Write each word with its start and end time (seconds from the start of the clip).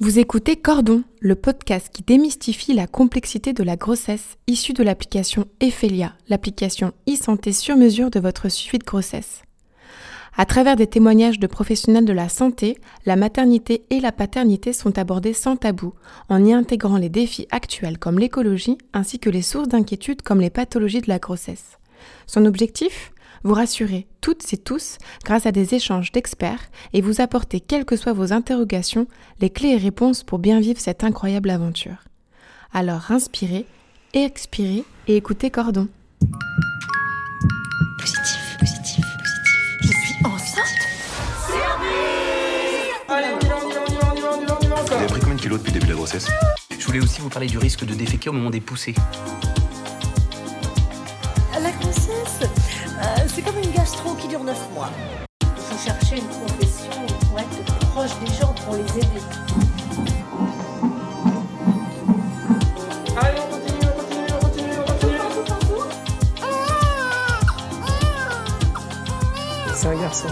Vous 0.00 0.20
écoutez 0.20 0.54
Cordon, 0.54 1.02
le 1.18 1.34
podcast 1.34 1.88
qui 1.92 2.04
démystifie 2.04 2.72
la 2.72 2.86
complexité 2.86 3.52
de 3.52 3.64
la 3.64 3.74
grossesse 3.74 4.36
issue 4.46 4.72
de 4.72 4.84
l'application 4.84 5.46
Ephelia, 5.58 6.14
l'application 6.28 6.92
e-santé 7.08 7.50
sur 7.50 7.76
mesure 7.76 8.08
de 8.08 8.20
votre 8.20 8.48
suivi 8.48 8.78
de 8.78 8.84
grossesse. 8.84 9.42
À 10.36 10.46
travers 10.46 10.76
des 10.76 10.86
témoignages 10.86 11.40
de 11.40 11.48
professionnels 11.48 12.04
de 12.04 12.12
la 12.12 12.28
santé, 12.28 12.78
la 13.06 13.16
maternité 13.16 13.86
et 13.90 13.98
la 13.98 14.12
paternité 14.12 14.72
sont 14.72 14.96
abordées 14.98 15.32
sans 15.32 15.56
tabou, 15.56 15.94
en 16.28 16.44
y 16.44 16.52
intégrant 16.52 16.96
les 16.96 17.08
défis 17.08 17.48
actuels 17.50 17.98
comme 17.98 18.20
l'écologie 18.20 18.78
ainsi 18.92 19.18
que 19.18 19.30
les 19.30 19.42
sources 19.42 19.66
d'inquiétude 19.66 20.22
comme 20.22 20.40
les 20.40 20.48
pathologies 20.48 21.00
de 21.00 21.08
la 21.08 21.18
grossesse. 21.18 21.76
Son 22.28 22.46
objectif? 22.46 23.10
Vous 23.44 23.54
rassurer 23.54 24.06
toutes 24.20 24.52
et 24.52 24.56
tous 24.56 24.98
grâce 25.24 25.46
à 25.46 25.52
des 25.52 25.74
échanges 25.74 26.12
d'experts 26.12 26.70
et 26.92 27.00
vous 27.00 27.20
apporter, 27.20 27.60
quelles 27.60 27.84
que 27.84 27.96
soient 27.96 28.12
vos 28.12 28.32
interrogations, 28.32 29.06
les 29.40 29.50
clés 29.50 29.70
et 29.70 29.76
réponses 29.76 30.22
pour 30.22 30.38
bien 30.38 30.60
vivre 30.60 30.80
cette 30.80 31.04
incroyable 31.04 31.50
aventure. 31.50 32.04
Alors 32.72 33.10
inspirez, 33.10 33.64
expirez 34.12 34.84
et 35.06 35.16
écoutez 35.16 35.50
Cordon. 35.50 35.88
Positif, 37.98 38.56
positif, 38.58 39.04
positif. 39.04 39.58
Je 39.82 39.88
suis 39.88 40.24
enceinte 40.24 40.64
Vous 44.86 44.92
avez 44.94 45.06
pris 45.06 45.20
combien 45.20 45.36
de 45.36 45.40
kilos 45.40 45.58
depuis 45.58 45.72
le 45.72 45.74
début 45.74 45.86
de 45.86 45.92
la 45.92 45.96
grossesse 45.96 46.28
Je 46.78 46.86
voulais 46.86 47.00
aussi 47.00 47.20
vous 47.20 47.28
parler 47.28 47.46
du 47.46 47.58
risque 47.58 47.84
de 47.84 47.94
déféquer 47.94 48.30
au 48.30 48.32
moment 48.32 48.50
des 48.50 48.60
poussées. 48.60 48.94
C'est 53.38 53.44
comme 53.44 53.62
une 53.62 53.70
gastro 53.70 54.14
qui 54.14 54.26
dure 54.26 54.42
9 54.42 54.74
mois. 54.74 54.90
Il 55.42 55.62
faut 55.62 55.78
chercher 55.78 56.18
une 56.18 56.26
profession 56.26 56.90
pour 57.28 57.38
être 57.38 57.64
proche 57.92 58.18
des 58.18 58.32
gens, 58.34 58.52
pour 58.64 58.74
les 58.74 58.82
aider. 58.98 59.22
Allez, 63.16 63.38
on 63.38 63.48
continue, 63.54 63.86
on 63.86 63.96
continue, 64.00 64.32
on 64.34 64.40
continue, 64.40 64.78
on 64.80 64.84
continue. 64.86 65.18
C'est 69.74 69.86
un 69.86 70.00
garçon. 70.00 70.28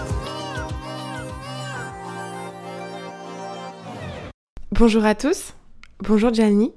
Bonjour 4.72 5.04
à 5.04 5.14
tous. 5.14 5.54
Bonjour 6.00 6.34
Gianni. 6.34 6.72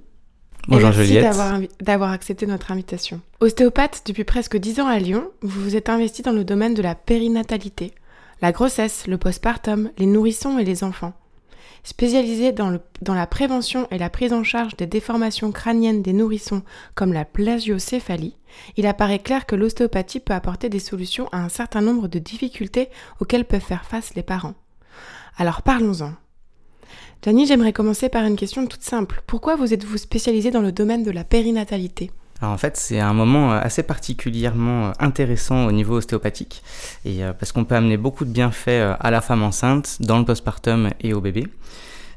Bonjour 0.70 0.89
merci 0.89 1.06
Juliette. 1.06 1.36
d'avoir 1.81 2.12
accepté 2.12 2.45
notre 2.45 2.72
invitation. 2.72 3.22
Ostéopathe 3.39 4.03
depuis 4.06 4.23
presque 4.23 4.58
10 4.58 4.80
ans 4.81 4.88
à 4.88 5.00
Lyon, 5.00 5.30
vous 5.42 5.61
vous 5.61 5.76
êtes 5.76 5.89
investi 5.89 6.22
dans 6.22 6.31
le 6.31 6.44
domaine 6.44 6.73
de 6.73 6.81
la 6.81 6.95
périnatalité, 6.95 7.94
la 8.42 8.52
grossesse, 8.52 9.08
le 9.08 9.17
postpartum, 9.17 9.92
les 9.98 10.06
nourrissons 10.06 10.59
et 10.59 10.64
les 10.64 10.84
enfants. 10.84 11.14
Spécialisé 11.84 12.52
dans, 12.52 12.70
le- 12.70 12.81
dans 13.02 13.14
la 13.14 13.26
prévention 13.26 13.88
et 13.89 13.98
la 13.98 14.09
prise 14.09 14.34
en 14.34 14.44
charge 14.44 14.76
des 14.76 14.86
déformations 14.86 15.52
crâniennes 15.52 16.02
des 16.02 16.11
nourrissons 16.14 16.61
comme 16.94 17.14
la 17.14 17.23
plagiocéphalie, 17.26 18.36
il 18.76 18.86
apparaît 18.86 19.20
clair 19.20 19.45
que 19.45 19.56
l'ostéopathie 19.56 20.20
peut 20.20 20.33
apporter 20.33 20.67
des 20.70 20.80
solutions 20.80 21.30
à 21.31 21.38
un 21.42 21.50
certain 21.50 21.81
nombre 21.81 22.08
de 22.09 22.20
difficultés 22.20 22.89
auxquelles 23.22 23.45
peuvent 23.45 23.61
faire 23.61 23.86
face 23.86 24.14
les 24.16 24.23
parents. 24.23 24.56
Alors 25.38 25.61
parlons-en. 25.61 26.14
Janie, 27.23 27.45
j'aimerais 27.45 27.73
commencer 27.73 28.09
par 28.09 28.23
une 28.23 28.36
question 28.36 28.66
toute 28.66 28.84
simple. 28.84 29.22
Pourquoi 29.28 29.56
vous 29.56 29.73
êtes-vous 29.73 29.98
spécialisé 29.98 30.52
dans 30.52 30.62
le 30.62 30.72
domaine 30.72 31.04
de 31.04 31.12
la 31.12 31.23
périnatalité? 31.23 32.12
Alors 32.42 32.54
en 32.54 32.58
fait, 32.58 32.78
c'est 32.78 33.00
un 33.00 33.14
moment 33.14 33.52
euh, 33.52 33.59
assez 33.62 33.84
particulièrement 33.84 34.88
euh, 34.88 34.92
intéressant 35.00 35.66
au 35.66 35.72
niveau 35.72 35.98
ostéopathique, 35.98 36.64
et 37.04 37.23
euh, 37.23 37.34
parce 37.34 37.52
qu'on 37.52 37.66
peut 37.66 37.76
amener 37.76 37.98
beaucoup 37.98 38.23
de 38.23 38.32
bienfaits 38.32 38.95
à 38.98 39.12
la 39.12 39.20
femme 39.20 39.44
enceinte, 39.44 39.98
dans 40.00 40.17
le 40.17 40.26
postpartum 40.26 40.90
et 41.02 41.14
au 41.14 41.20
bébé. 41.20 41.48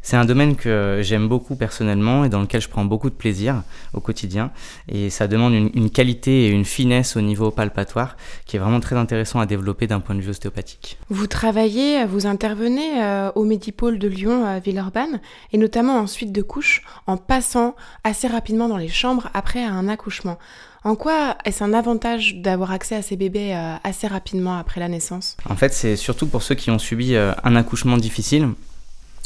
C'est 0.02 0.16
un 0.16 0.24
domaine 0.24 0.56
que 0.56 0.98
j'aime 1.02 1.28
beaucoup 1.28 1.54
personnellement 1.54 2.24
et 2.24 2.28
dans 2.28 2.40
lequel 2.40 2.60
je 2.60 2.68
prends 2.68 2.84
beaucoup 2.84 3.08
de 3.08 3.14
plaisir 3.14 3.62
au 3.94 4.00
quotidien. 4.00 4.50
Et 4.88 5.10
ça 5.10 5.28
demande 5.28 5.54
une, 5.54 5.70
une 5.74 5.90
qualité 5.90 6.46
et 6.46 6.48
une 6.48 6.64
finesse 6.64 7.16
au 7.16 7.20
niveau 7.20 7.50
palpatoire 7.50 8.16
qui 8.44 8.56
est 8.56 8.58
vraiment 8.58 8.80
très 8.80 8.96
intéressant 8.96 9.40
à 9.40 9.46
développer 9.46 9.86
d'un 9.86 10.00
point 10.00 10.14
de 10.14 10.20
vue 10.20 10.30
ostéopathique. 10.30 10.98
Vous 11.08 11.26
travaillez, 11.26 12.04
vous 12.04 12.26
intervenez 12.26 13.02
euh, 13.02 13.30
au 13.34 13.44
Médipôle 13.44 13.98
de 13.98 14.08
Lyon 14.08 14.44
à 14.44 14.58
Villeurbanne, 14.58 15.20
et 15.52 15.58
notamment 15.58 15.98
en 15.98 16.06
suite 16.06 16.32
de 16.32 16.42
couches, 16.42 16.82
en 17.06 17.16
passant 17.16 17.76
assez 18.04 18.26
rapidement 18.26 18.68
dans 18.68 18.76
les 18.76 18.88
chambres 18.88 19.28
après 19.34 19.62
un 19.62 19.88
accouchement. 19.88 20.38
En 20.84 20.96
quoi 20.96 21.36
est-ce 21.44 21.62
un 21.62 21.72
avantage 21.72 22.36
d'avoir 22.36 22.72
accès 22.72 22.96
à 22.96 23.02
ces 23.02 23.16
bébés 23.16 23.54
euh, 23.54 23.76
assez 23.84 24.08
rapidement 24.08 24.58
après 24.58 24.80
la 24.80 24.88
naissance? 24.88 25.36
En 25.48 25.54
fait, 25.54 25.72
c'est 25.72 25.94
surtout 25.94 26.26
pour 26.26 26.42
ceux 26.42 26.56
qui 26.56 26.72
ont 26.72 26.80
subi 26.80 27.14
euh, 27.14 27.32
un 27.44 27.54
accouchement 27.54 27.96
difficile 27.96 28.48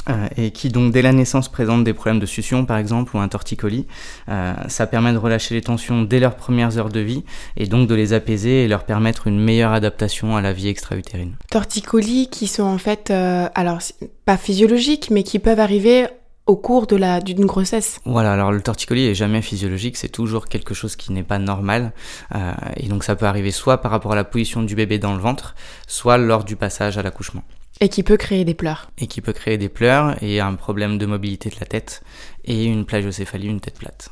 euh, 0.09 0.29
et 0.37 0.51
qui 0.51 0.69
donc 0.69 0.93
dès 0.93 1.03
la 1.03 1.13
naissance 1.13 1.49
présentent 1.49 1.85
des 1.85 1.95
problèmes 1.95 2.21
de 2.21 2.27
succion 2.27 2.65
par 2.65 2.79
exemple 2.79 3.17
ou 3.17 3.21
un 3.21 3.29
torticolis. 3.29 3.87
Euh, 4.29 4.55
ça 4.69 4.87
permet 4.87 5.13
de 5.13 5.19
relâcher 5.19 5.55
les 5.55 5.63
tensions 5.63 6.03
dès 6.03 6.21
leurs 6.21 6.37
premières 6.37 6.79
heures 6.79 6.91
de 6.91 7.01
vie 7.01 7.25
et 7.57 7.67
donc 7.67 7.89
de 7.89 7.95
les 7.95 8.13
apaiser 8.13 8.65
et 8.65 8.69
leur 8.69 8.85
permettre 8.85 9.27
une 9.27 9.41
meilleure 9.41 9.73
adaptation 9.73 10.37
à 10.37 10.41
la 10.41 10.53
vie 10.53 10.69
extra-utérine. 10.69 11.37
Torticolis 11.51 12.29
qui 12.31 12.47
sont 12.47 12.65
en 12.65 12.79
fait, 12.79 13.11
euh, 13.11 13.49
alors 13.55 13.79
pas 14.25 14.37
physiologiques, 14.37 15.11
mais 15.11 15.23
qui 15.23 15.39
peuvent 15.39 15.61
arriver 15.61 16.07
au 16.47 16.57
cours 16.57 16.87
de 16.87 16.97
la 16.97 17.21
d'une 17.21 17.45
grossesse. 17.45 18.01
Voilà, 18.05 18.33
alors 18.33 18.53
le 18.53 18.63
torticolis 18.63 19.07
est 19.07 19.15
jamais 19.15 19.43
physiologique, 19.43 19.97
c'est 19.97 20.09
toujours 20.09 20.47
quelque 20.47 20.75
chose 20.75 20.95
qui 20.95 21.13
n'est 21.13 21.25
pas 21.25 21.39
normal 21.39 21.93
euh, 22.35 22.53
et 22.77 22.87
donc 22.89 23.03
ça 23.03 23.17
peut 23.17 23.27
arriver 23.27 23.51
soit 23.51 23.79
par 23.79 23.91
rapport 23.91 24.13
à 24.13 24.17
la 24.17 24.25
position 24.25 24.63
du 24.63 24.77
bébé 24.77 24.99
dans 24.99 25.15
le 25.15 25.21
ventre, 25.21 25.57
soit 25.89 26.19
lors 26.19 26.45
du 26.45 26.55
passage 26.55 26.99
à 26.99 27.03
l'accouchement. 27.03 27.43
Et 27.81 27.89
qui 27.91 28.03
peut 28.03 28.17
créer 28.17 28.45
des 28.45 28.55
pleurs. 28.55 28.91
et 28.99 29.07
qui 29.07 29.21
peut 29.21 29.33
créer 29.35 29.59
des 29.59 29.69
pleurs 29.69 30.23
et 30.23 30.41
un 30.41 30.55
problème 30.55 30.97
de 30.99 31.05
mobilité 31.07 31.51
de 31.51 31.57
la 31.61 31.67
tête 31.67 32.03
et 32.45 32.65
une 32.65 32.87
plagiocéphalie, 32.87 33.49
une 33.49 33.61
tête 33.61 33.79
plate. 33.79 34.11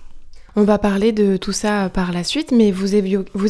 On 0.57 0.63
va 0.63 0.79
parler 0.79 1.11
de 1.11 1.37
tout 1.37 1.51
ça 1.51 1.89
par 1.89 2.13
la 2.13 2.23
suite, 2.23 2.53
mais 2.53 2.71
vous, 2.71 2.95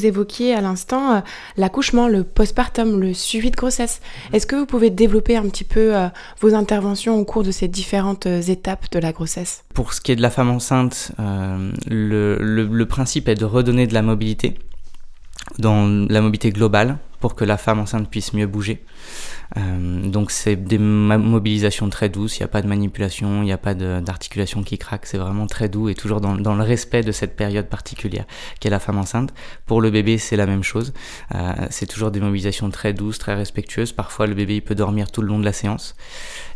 évoquiez 0.06 0.54
à 0.54 0.62
l'instant 0.62 1.16
euh, 1.16 1.20
l'accouchement, 1.58 2.08
le 2.08 2.24
postpartum, 2.24 2.98
le 2.98 3.12
suivi 3.12 3.50
de 3.50 3.56
grossesse. 3.56 4.00
Est-ce 4.32 4.46
que 4.46 4.56
vous 4.56 4.64
pouvez 4.64 4.88
développer 4.88 5.36
un 5.36 5.42
petit 5.50 5.64
peu 5.64 5.94
euh, 5.94 6.08
vos 6.40 6.54
interventions 6.54 7.18
au 7.18 7.24
cours 7.26 7.42
de 7.42 7.50
ces 7.50 7.68
différentes 7.68 8.24
euh, 8.26 8.40
étapes 8.40 8.90
de 8.90 8.98
la 9.00 9.12
grossesse? 9.12 9.64
Pour 9.74 9.92
ce 9.92 10.00
qui 10.00 10.12
est 10.12 10.16
de 10.16 10.22
la 10.22 10.30
femme 10.30 10.48
enceinte, 10.48 11.12
euh, 11.18 11.72
le, 11.86 12.38
le- 12.40 12.64
le 12.66 12.86
principe 12.86 13.28
est 13.28 13.34
de 13.34 13.44
redonner 13.44 13.86
de 13.86 13.92
la 13.92 14.00
mobilité, 14.00 14.54
dans 15.58 15.86
la 16.08 16.22
mobilité 16.22 16.52
globale, 16.52 16.96
pour 17.20 17.34
que 17.34 17.44
la 17.44 17.58
femme 17.58 17.80
enceinte 17.80 18.08
puisse 18.08 18.32
mieux 18.32 18.46
bouger. 18.46 18.82
Euh, 19.56 20.08
donc 20.08 20.30
c'est 20.30 20.56
des 20.56 20.78
mobilisations 20.78 21.88
très 21.88 22.08
douces, 22.08 22.38
il 22.38 22.42
n'y 22.42 22.44
a 22.44 22.48
pas 22.48 22.62
de 22.62 22.66
manipulation, 22.66 23.42
il 23.42 23.46
n'y 23.46 23.52
a 23.52 23.58
pas 23.58 23.74
d'articulation 23.74 24.62
qui 24.62 24.78
craque, 24.78 25.06
c'est 25.06 25.18
vraiment 25.18 25.46
très 25.46 25.68
doux 25.68 25.88
et 25.88 25.94
toujours 25.94 26.20
dans, 26.20 26.34
dans 26.34 26.54
le 26.54 26.62
respect 26.62 27.02
de 27.02 27.12
cette 27.12 27.36
période 27.36 27.66
particulière 27.66 28.24
qu'est 28.60 28.70
la 28.70 28.80
femme 28.80 28.98
enceinte. 28.98 29.34
Pour 29.66 29.80
le 29.80 29.90
bébé, 29.90 30.18
c'est 30.18 30.36
la 30.36 30.46
même 30.46 30.62
chose. 30.62 30.92
Euh, 31.34 31.52
c'est 31.70 31.86
toujours 31.86 32.10
des 32.10 32.20
mobilisations 32.20 32.70
très 32.70 32.92
douces, 32.92 33.18
très 33.18 33.34
respectueuses. 33.34 33.92
Parfois, 33.92 34.26
le 34.26 34.34
bébé 34.34 34.56
il 34.56 34.62
peut 34.62 34.74
dormir 34.74 35.10
tout 35.10 35.22
le 35.22 35.28
long 35.28 35.38
de 35.38 35.44
la 35.44 35.52
séance. 35.52 35.94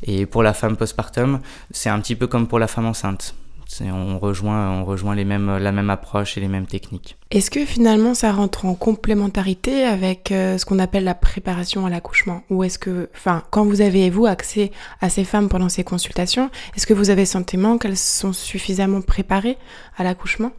Et 0.03 0.27
pour 0.27 0.43
la 0.43 0.55
femme 0.55 0.77
postpartum, 0.77 1.41
c'est 1.71 1.91
un 1.91 2.01
petit 2.01 2.17
peu 2.17 2.27
comme 2.27 2.49
pour 2.49 2.59
la 2.59 2.67
femme 2.67 2.87
enceinte. 2.87 3.35
On 3.81 4.19
rejoint, 4.19 4.71
on 4.71 4.85
rejoint 4.85 5.15
les 5.15 5.25
mêmes, 5.25 5.59
la 5.59 5.73
même 5.73 5.91
approche 5.91 6.37
et 6.37 6.41
les 6.41 6.49
mêmes 6.49 6.67
techniques. 6.67 7.17
Est-ce 7.31 7.51
que 7.51 7.65
finalement 7.65 8.15
ça 8.15 8.33
rentre 8.33 8.65
en 8.65 8.75
complémentarité 8.75 9.85
avec 9.85 10.33
euh, 10.33 10.59
ce 10.59 10.65
qu'on 10.65 10.79
appelle 10.79 11.05
la 11.05 11.15
préparation 11.15 11.87
à 11.87 11.91
l'accouchement? 11.91 12.43
Ou 12.51 12.65
est-ce 12.65 12.79
que, 12.79 13.09
enfin, 13.15 13.45
quand 13.51 13.65
vous 13.65 13.81
avez, 13.81 14.11
vous, 14.11 14.27
accès 14.27 14.73
à 15.01 15.11
ces 15.11 15.25
femmes 15.25 15.49
pendant 15.49 15.69
ces 15.69 15.85
consultations, 15.85 16.51
est-ce 16.77 16.87
que 16.87 16.95
vous 16.95 17.11
avez 17.11 17.27
sentiment 17.27 17.79
qu'elles 17.79 17.97
sont 17.97 18.33
suffisamment 18.33 19.03
préparées 19.03 19.59
à 19.97 20.05
l'accouchement? 20.05 20.53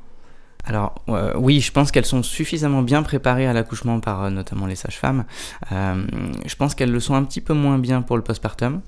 Alors 0.65 1.01
euh, 1.07 1.33
oui, 1.37 1.61
je 1.61 1.71
pense 1.71 1.91
qu'elles 1.91 2.05
sont 2.05 2.21
suffisamment 2.21 2.81
bien 2.81 3.01
préparées 3.01 3.47
à 3.47 3.53
l'accouchement 3.53 3.99
par 3.99 4.23
euh, 4.25 4.29
notamment 4.29 4.67
les 4.67 4.75
sages-femmes. 4.75 5.23
Euh, 5.71 6.05
je 6.45 6.55
pense 6.55 6.75
qu'elles 6.75 6.91
le 6.91 6.99
sont 6.99 7.15
un 7.15 7.23
petit 7.23 7.41
peu 7.41 7.53
moins 7.53 7.79
bien 7.79 8.01
pour 8.01 8.17
le 8.17 8.23
postpartum. 8.23 8.81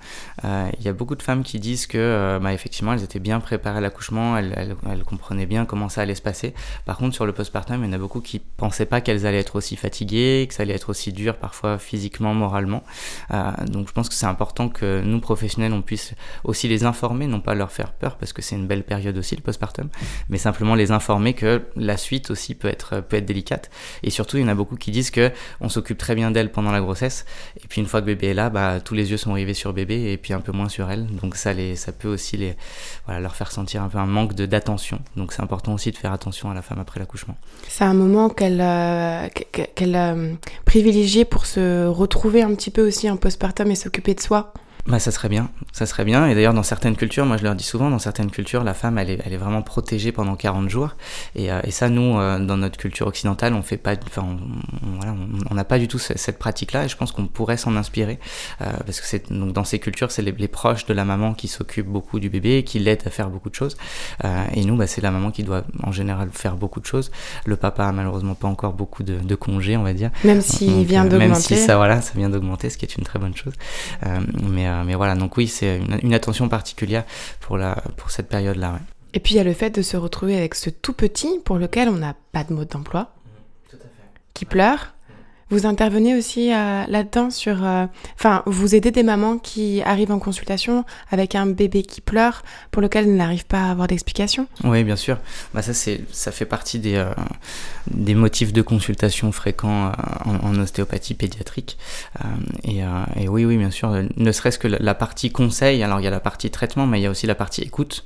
Il 0.43 0.83
y 0.83 0.87
a 0.87 0.93
beaucoup 0.93 1.15
de 1.15 1.21
femmes 1.21 1.43
qui 1.43 1.59
disent 1.59 1.87
que 1.87 2.39
bah, 2.41 2.53
effectivement 2.53 2.93
elles 2.93 3.03
étaient 3.03 3.19
bien 3.19 3.39
préparées 3.39 3.77
à 3.77 3.81
l'accouchement, 3.81 4.37
elles, 4.37 4.75
elles- 4.89 5.03
comprenaient 5.03 5.45
bien 5.45 5.65
comment 5.65 5.89
ça 5.89 6.01
allait 6.01 6.15
se 6.15 6.21
passer. 6.21 6.53
Par 6.85 6.97
contre 6.97 7.15
sur 7.15 7.25
le 7.25 7.31
postpartum, 7.31 7.83
il 7.83 7.87
y 7.87 7.89
en 7.89 7.93
a 7.93 7.97
beaucoup 7.97 8.21
qui 8.21 8.39
pensaient 8.39 8.85
pas 8.85 9.01
qu'elles 9.01 9.25
allaient 9.25 9.39
être 9.39 9.55
aussi 9.55 9.75
fatiguées, 9.75 10.45
que 10.47 10.53
ça 10.53 10.63
allait 10.63 10.73
être 10.73 10.89
aussi 10.89 11.11
dur 11.13 11.37
parfois 11.37 11.77
physiquement, 11.77 12.33
moralement. 12.33 12.83
Donc 13.67 13.87
je 13.87 13.93
pense 13.93 14.09
que 14.09 14.15
c'est 14.15 14.25
important 14.25 14.69
que 14.69 15.01
nous 15.01 15.19
professionnels 15.19 15.73
on 15.73 15.81
puisse 15.81 16.13
aussi 16.43 16.67
les 16.67 16.83
informer, 16.83 17.27
non 17.27 17.39
pas 17.39 17.55
leur 17.55 17.71
faire 17.71 17.91
peur 17.93 18.17
parce 18.17 18.33
que 18.33 18.41
c'est 18.41 18.55
une 18.55 18.67
belle 18.67 18.83
période 18.83 19.17
aussi 19.17 19.35
le 19.35 19.41
postpartum, 19.41 19.89
mais 20.29 20.37
simplement 20.37 20.75
les 20.75 20.91
informer 20.91 21.33
que 21.33 21.60
la 21.75 21.97
suite 21.97 22.31
aussi 22.31 22.55
peut 22.55 22.67
être, 22.67 23.01
peut 23.01 23.17
être 23.17 23.25
délicate. 23.25 23.69
Et 24.03 24.09
surtout, 24.09 24.37
il 24.37 24.41
y 24.41 24.43
en 24.43 24.47
a 24.49 24.55
beaucoup 24.55 24.75
qui 24.75 24.91
disent 24.91 25.11
que 25.11 25.31
on 25.59 25.69
s'occupe 25.69 25.97
très 25.97 26.15
bien 26.15 26.31
d'elle 26.31 26.51
pendant 26.51 26.71
la 26.71 26.81
grossesse, 26.81 27.25
et 27.63 27.67
puis 27.67 27.81
une 27.81 27.87
fois 27.87 28.01
que 28.01 28.05
bébé 28.07 28.27
est 28.27 28.33
là, 28.33 28.49
bah, 28.49 28.79
tous 28.79 28.93
les 28.93 29.11
yeux 29.11 29.17
sont 29.17 29.33
rivés 29.33 29.53
sur 29.53 29.73
bébé, 29.73 30.11
et 30.11 30.17
puis 30.17 30.33
un 30.33 30.41
peu 30.41 30.51
moins 30.51 30.69
sur 30.69 30.89
elle. 30.89 31.05
Donc 31.07 31.35
ça, 31.35 31.53
les, 31.53 31.75
ça 31.75 31.91
peut 31.91 32.07
aussi 32.07 32.37
les, 32.37 32.55
voilà, 33.05 33.19
leur 33.19 33.35
faire 33.35 33.51
sentir 33.51 33.83
un 33.83 33.89
peu 33.89 33.97
un 33.97 34.05
manque 34.05 34.33
d'attention. 34.33 34.99
Donc 35.15 35.33
c'est 35.33 35.41
important 35.41 35.73
aussi 35.73 35.91
de 35.91 35.97
faire 35.97 36.13
attention 36.13 36.49
à 36.49 36.53
la 36.53 36.61
femme 36.61 36.79
après 36.79 36.99
l'accouchement. 36.99 37.35
C'est 37.67 37.83
un 37.83 37.93
moment 37.93 38.29
qu'elle 38.29 38.61
euh, 38.61 39.27
qu'elle 39.75 39.95
euh, 39.95 40.33
privilégie 40.65 41.25
pour 41.25 41.45
se 41.45 41.85
retrouver 41.87 42.41
un 42.41 42.53
petit 42.55 42.71
peu 42.71 42.85
aussi 42.85 43.09
en 43.09 43.17
postpartum 43.17 43.69
et 43.71 43.75
s'occuper 43.75 44.13
de 44.13 44.21
soi. 44.21 44.53
Bah 44.87 44.99
ça 44.99 45.11
serait 45.11 45.29
bien, 45.29 45.49
ça 45.71 45.85
serait 45.85 46.05
bien. 46.05 46.27
Et 46.27 46.35
d'ailleurs 46.35 46.53
dans 46.53 46.63
certaines 46.63 46.95
cultures, 46.95 47.25
moi 47.25 47.37
je 47.37 47.43
leur 47.43 47.55
dis 47.55 47.63
souvent, 47.63 47.89
dans 47.89 47.99
certaines 47.99 48.31
cultures, 48.31 48.63
la 48.63 48.73
femme 48.73 48.97
elle 48.97 49.11
est, 49.11 49.19
elle 49.25 49.33
est 49.33 49.37
vraiment 49.37 49.61
protégée 49.61 50.11
pendant 50.11 50.35
40 50.35 50.69
jours. 50.69 50.95
Et, 51.35 51.51
euh, 51.51 51.61
et 51.63 51.71
ça 51.71 51.89
nous, 51.89 52.17
euh, 52.17 52.39
dans 52.39 52.57
notre 52.57 52.77
culture 52.77 53.07
occidentale, 53.07 53.53
on 53.53 53.61
fait 53.61 53.77
pas, 53.77 53.93
enfin 54.05 54.25
on 54.25 54.97
voilà, 54.97 55.15
on 55.49 55.53
n'a 55.53 55.63
pas 55.63 55.77
du 55.77 55.87
tout 55.87 55.99
cette 55.99 56.39
pratique-là. 56.39 56.85
Et 56.85 56.87
je 56.87 56.97
pense 56.97 57.11
qu'on 57.11 57.27
pourrait 57.27 57.57
s'en 57.57 57.75
inspirer 57.75 58.19
euh, 58.61 58.65
parce 58.85 58.99
que 58.99 59.07
c'est 59.07 59.31
donc 59.31 59.53
dans 59.53 59.63
ces 59.63 59.79
cultures, 59.79 60.11
c'est 60.11 60.21
les, 60.21 60.31
les, 60.31 60.47
proches 60.47 60.85
de 60.85 60.93
la 60.93 61.05
maman 61.05 61.33
qui 61.33 61.47
s'occupent 61.47 61.87
beaucoup 61.87 62.19
du 62.19 62.29
bébé, 62.29 62.63
qui 62.63 62.79
l'aident 62.79 63.03
à 63.05 63.09
faire 63.09 63.29
beaucoup 63.29 63.49
de 63.49 63.55
choses. 63.55 63.77
Euh, 64.25 64.43
et 64.53 64.65
nous, 64.65 64.75
bah, 64.75 64.87
c'est 64.87 65.01
la 65.01 65.11
maman 65.11 65.31
qui 65.31 65.43
doit 65.43 65.63
en 65.83 65.91
général 65.91 66.29
faire 66.31 66.55
beaucoup 66.55 66.79
de 66.79 66.85
choses. 66.85 67.11
Le 67.45 67.55
papa 67.55 67.85
a 67.85 67.91
malheureusement 67.91 68.35
pas 68.35 68.47
encore 68.47 68.73
beaucoup 68.73 69.03
de, 69.03 69.17
de 69.17 69.35
congés, 69.35 69.77
on 69.77 69.83
va 69.83 69.93
dire. 69.93 70.09
Même 70.23 70.41
s'il 70.41 70.85
vient 70.85 71.05
d'augmenter. 71.05 71.27
Même 71.27 71.35
si 71.35 71.55
ça 71.57 71.77
voilà, 71.77 72.01
ça 72.01 72.13
vient 72.15 72.29
d'augmenter, 72.29 72.69
ce 72.69 72.77
qui 72.77 72.85
est 72.85 72.95
une 72.95 73.03
très 73.03 73.19
bonne 73.19 73.35
chose. 73.35 73.53
mais 74.43 74.70
euh, 74.70 74.70
mais 74.85 74.95
voilà, 74.95 75.15
donc 75.15 75.37
oui, 75.37 75.47
c'est 75.47 75.77
une, 75.77 75.99
une, 76.03 76.13
attention 76.13 76.49
particulière 76.49 77.03
pour, 77.39 77.57
la, 77.57 77.75
pour 77.97 78.11
cette 78.11 78.27
période-là. 78.27 78.73
Ouais. 78.73 78.79
Et 79.13 79.19
puis 79.19 79.35
il 79.35 79.37
y 79.37 79.39
a 79.39 79.43
le 79.43 79.53
fait 79.53 79.69
de 79.69 79.81
se 79.81 79.97
retrouver 79.97 80.37
avec 80.37 80.55
ce 80.55 80.69
tout 80.69 80.93
petit 80.93 81.39
pour 81.43 81.57
lequel 81.57 81.89
on 81.89 81.97
n'a 81.97 82.15
pas 82.31 82.43
de 82.43 82.53
mode 82.53 82.69
d'emploi, 82.69 83.13
qui 84.33 84.45
pleure. 84.45 84.93
Vous 85.51 85.65
intervenez 85.65 86.15
aussi 86.15 86.53
euh, 86.53 86.85
là-dedans 86.87 87.29
sur... 87.29 87.63
euh, 87.65 87.85
Enfin, 88.15 88.41
vous 88.45 88.73
aidez 88.73 88.89
des 88.91 89.03
mamans 89.03 89.37
qui 89.37 89.81
arrivent 89.83 90.11
en 90.11 90.19
consultation 90.19 90.85
avec 91.11 91.35
un 91.35 91.45
bébé 91.45 91.83
qui 91.83 91.99
pleure 91.99 92.41
pour 92.71 92.81
lequel 92.81 93.05
elles 93.05 93.15
n'arrivent 93.15 93.45
pas 93.45 93.63
à 93.63 93.71
avoir 93.71 93.87
d'explication 93.87 94.47
Oui, 94.63 94.83
bien 94.85 94.95
sûr. 94.95 95.17
Bah, 95.53 95.61
ça, 95.61 95.73
c'est, 95.73 96.05
ça 96.11 96.31
fait 96.31 96.45
partie 96.45 96.79
des, 96.79 96.95
euh, 96.95 97.11
des 97.91 98.15
motifs 98.15 98.53
de 98.53 98.61
consultation 98.61 99.31
fréquents 99.33 99.91
en, 100.25 100.57
ostéopathie 100.57 101.15
pédiatrique. 101.15 101.77
Et, 102.63 102.79
et, 103.19 103.27
oui, 103.27 103.43
oui, 103.45 103.57
bien 103.57 103.71
sûr. 103.71 103.91
Ne 104.15 104.31
serait-ce 104.31 104.57
que 104.57 104.67
la, 104.69 104.77
la 104.79 104.95
partie 104.95 105.31
conseil, 105.31 105.83
alors 105.83 105.99
il 105.99 106.03
y 106.03 106.07
a 106.07 106.11
la 106.11 106.19
partie 106.19 106.49
traitement, 106.49 106.87
mais 106.87 106.99
il 106.99 107.03
y 107.03 107.07
a 107.07 107.11
aussi 107.11 107.27
la 107.27 107.35
partie 107.35 107.61
écoute. 107.61 108.05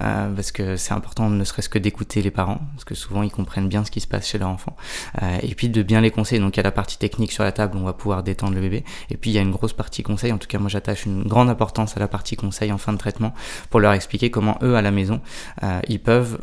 Euh, 0.00 0.30
parce 0.34 0.52
que 0.52 0.76
c'est 0.76 0.94
important 0.94 1.28
ne 1.28 1.44
serait-ce 1.44 1.68
que 1.68 1.78
d'écouter 1.78 2.22
les 2.22 2.30
parents, 2.30 2.60
parce 2.74 2.84
que 2.84 2.94
souvent 2.94 3.22
ils 3.22 3.30
comprennent 3.30 3.68
bien 3.68 3.84
ce 3.84 3.90
qui 3.90 4.00
se 4.00 4.06
passe 4.06 4.26
chez 4.26 4.38
leur 4.38 4.48
enfant, 4.48 4.76
euh, 5.22 5.38
et 5.42 5.54
puis 5.54 5.68
de 5.68 5.82
bien 5.82 6.00
les 6.00 6.10
conseiller. 6.10 6.40
Donc 6.40 6.56
il 6.56 6.58
y 6.58 6.60
a 6.60 6.64
la 6.64 6.72
partie 6.72 6.98
technique 6.98 7.32
sur 7.32 7.44
la 7.44 7.52
table, 7.52 7.76
où 7.76 7.80
on 7.80 7.84
va 7.84 7.92
pouvoir 7.92 8.22
détendre 8.22 8.54
le 8.54 8.60
bébé, 8.60 8.84
et 9.10 9.16
puis 9.16 9.30
il 9.30 9.34
y 9.34 9.38
a 9.38 9.42
une 9.42 9.50
grosse 9.50 9.74
partie 9.74 10.02
conseil, 10.02 10.32
en 10.32 10.38
tout 10.38 10.48
cas 10.48 10.58
moi 10.58 10.68
j'attache 10.68 11.04
une 11.04 11.24
grande 11.24 11.50
importance 11.50 11.96
à 11.96 12.00
la 12.00 12.08
partie 12.08 12.36
conseil 12.36 12.72
en 12.72 12.78
fin 12.78 12.92
de 12.92 12.98
traitement, 12.98 13.34
pour 13.70 13.80
leur 13.80 13.92
expliquer 13.92 14.30
comment 14.30 14.58
eux 14.62 14.76
à 14.76 14.82
la 14.82 14.90
maison, 14.90 15.20
euh, 15.62 15.80
ils 15.88 16.00
peuvent 16.00 16.38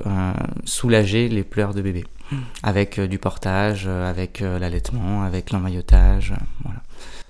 soulager 0.66 1.28
les 1.28 1.44
pleurs 1.44 1.74
de 1.74 1.82
bébé, 1.82 2.06
avec 2.64 3.00
du 3.00 3.18
portage, 3.18 3.88
avec 3.88 4.42
l'allaitement, 4.42 5.24
avec 5.24 5.52
l'emmaillotage, 5.52 6.34
voilà. 6.64 6.82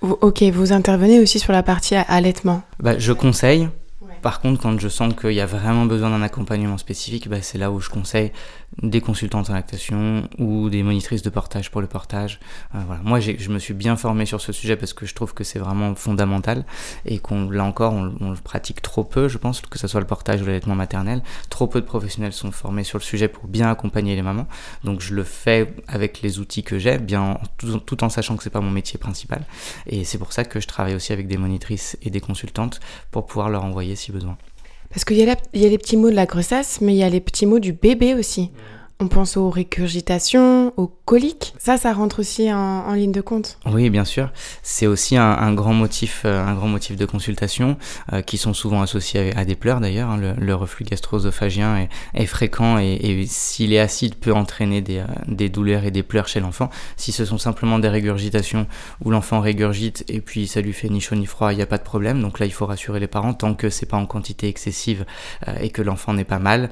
Ok, 0.02 0.42
vous 0.42 0.72
intervenez 0.72 1.20
aussi 1.20 1.38
sur 1.38 1.52
la 1.52 1.62
partie 1.62 1.94
allaitement? 1.94 2.62
Bah, 2.78 2.98
je 2.98 3.12
conseille, 3.12 3.68
par 4.22 4.40
contre, 4.40 4.60
quand 4.60 4.78
je 4.78 4.88
sens 4.88 5.14
qu'il 5.14 5.32
y 5.32 5.40
a 5.40 5.46
vraiment 5.46 5.86
besoin 5.86 6.10
d'un 6.10 6.22
accompagnement 6.22 6.78
spécifique, 6.78 7.28
bah, 7.28 7.42
c'est 7.42 7.58
là 7.58 7.70
où 7.70 7.80
je 7.80 7.88
conseille 7.88 8.32
des 8.82 9.00
consultantes 9.00 9.50
en 9.50 9.54
lactation 9.54 10.28
ou 10.38 10.70
des 10.70 10.82
monitrices 10.82 11.22
de 11.22 11.30
portage 11.30 11.70
pour 11.70 11.80
le 11.80 11.86
portage. 11.86 12.38
Euh. 12.74 12.78
Moi, 13.02 13.20
je 13.20 13.50
me 13.50 13.58
suis 13.58 13.74
bien 13.74 13.96
formé 13.96 14.26
sur 14.26 14.40
ce 14.40 14.52
sujet 14.52 14.76
parce 14.76 14.92
que 14.92 15.06
je 15.06 15.14
trouve 15.14 15.34
que 15.34 15.44
c'est 15.44 15.58
vraiment 15.58 15.94
fondamental 15.94 16.64
et 17.04 17.18
qu'on, 17.18 17.50
là 17.50 17.64
encore, 17.64 17.92
on, 17.92 18.30
le 18.30 18.36
pratique 18.36 18.80
trop 18.80 19.04
peu, 19.04 19.28
je 19.28 19.38
pense, 19.38 19.60
que 19.60 19.78
ce 19.78 19.88
soit 19.88 20.00
le 20.00 20.06
portage 20.06 20.40
ou 20.42 20.46
l'allaitement 20.46 20.76
maternel. 20.76 21.22
Trop 21.48 21.66
peu 21.66 21.80
de 21.80 21.86
professionnels 21.86 22.32
sont 22.32 22.52
formés 22.52 22.84
sur 22.84 22.98
le 22.98 23.02
sujet 23.02 23.28
pour 23.28 23.48
bien 23.48 23.70
accompagner 23.70 24.14
les 24.14 24.22
mamans. 24.22 24.46
Donc, 24.84 25.00
je 25.00 25.14
le 25.14 25.24
fais 25.24 25.74
avec 25.88 26.22
les 26.22 26.38
outils 26.38 26.62
que 26.62 26.78
j'ai, 26.78 26.98
bien 26.98 27.38
tout, 27.58 27.78
tout, 27.80 28.04
en 28.04 28.08
sachant 28.08 28.36
que 28.36 28.42
c'est 28.42 28.50
pas 28.50 28.60
mon 28.60 28.70
métier 28.70 28.98
principal. 28.98 29.42
Et 29.86 30.04
c'est 30.04 30.18
pour 30.18 30.32
ça 30.32 30.44
que 30.44 30.60
je 30.60 30.68
travaille 30.68 30.94
aussi 30.94 31.12
avec 31.12 31.26
des 31.26 31.36
monitrices 31.36 31.98
et 32.02 32.10
des 32.10 32.20
consultantes 32.20 32.80
pour 33.10 33.26
pouvoir 33.26 33.50
leur 33.50 33.64
envoyer 33.64 33.96
si 33.96 34.09
besoin. 34.10 34.36
Parce 34.90 35.04
qu'il 35.04 35.16
y, 35.18 35.20
y, 35.22 35.30
a 35.30 35.68
les 35.68 35.78
petits 35.78 35.96
mots 35.96 36.10
de 36.10 36.16
la 36.16 36.26
grossesse, 36.26 36.80
mais 36.80 36.94
il 36.94 36.98
y 36.98 37.04
a 37.04 37.08
les 37.08 37.20
petits 37.20 37.46
mots 37.46 37.60
du 37.60 37.72
bébé 37.72 38.14
aussi. 38.14 38.50
On 39.02 39.08
pense 39.08 39.38
aux 39.38 39.48
récurgitations, 39.48 40.74
aux 40.76 40.86
coliques. 40.86 41.54
Ça, 41.56 41.78
ça 41.78 41.94
rentre 41.94 42.20
aussi 42.20 42.52
en, 42.52 42.92
ligne 42.92 43.12
de 43.12 43.22
compte. 43.22 43.58
Oui, 43.64 43.88
bien 43.88 44.04
sûr. 44.04 44.30
C'est 44.62 44.86
aussi 44.86 45.16
un, 45.16 45.54
grand 45.54 45.72
motif, 45.72 46.24
euh, 46.26 46.44
un 46.44 46.54
grand 46.54 46.68
motif 46.68 46.96
de 46.96 47.06
consultation 47.06 47.78
euh, 48.12 48.20
qui 48.20 48.36
sont 48.36 48.52
souvent 48.52 48.82
associés 48.82 49.34
à, 49.34 49.46
des 49.46 49.56
pleurs 49.56 49.80
d'ailleurs. 49.80 50.10
Hein. 50.10 50.34
Le, 50.38 50.54
reflux 50.54 50.84
gastro-œsophagien 50.84 51.88
est, 52.12 52.26
fréquent 52.26 52.76
et, 52.76 53.24
s'il 53.26 53.72
est 53.72 53.80
acide 53.80 54.16
peut 54.16 54.34
entraîner 54.34 54.82
des, 54.82 54.98
euh, 54.98 55.06
des, 55.26 55.48
douleurs 55.48 55.84
et 55.84 55.90
des 55.90 56.02
pleurs 56.02 56.28
chez 56.28 56.40
l'enfant. 56.40 56.68
Si 56.98 57.10
ce 57.10 57.24
sont 57.24 57.38
simplement 57.38 57.78
des 57.78 57.88
régurgitations 57.88 58.66
où 59.02 59.10
l'enfant 59.10 59.40
régurgite 59.40 60.04
et 60.08 60.20
puis 60.20 60.46
ça 60.46 60.60
lui 60.60 60.74
fait 60.74 60.90
ni 60.90 61.00
chaud 61.00 61.16
ni 61.16 61.24
froid, 61.24 61.54
il 61.54 61.56
n'y 61.56 61.62
a 61.62 61.66
pas 61.66 61.78
de 61.78 61.84
problème. 61.84 62.20
Donc 62.20 62.38
là, 62.38 62.44
il 62.44 62.52
faut 62.52 62.66
rassurer 62.66 63.00
les 63.00 63.08
parents 63.08 63.32
tant 63.32 63.54
que 63.54 63.70
c'est 63.70 63.86
pas 63.86 63.96
en 63.96 64.04
quantité 64.04 64.46
excessive 64.46 65.06
et 65.58 65.70
que 65.70 65.80
l'enfant 65.80 66.12
n'est 66.12 66.24
pas 66.24 66.38
mal, 66.38 66.68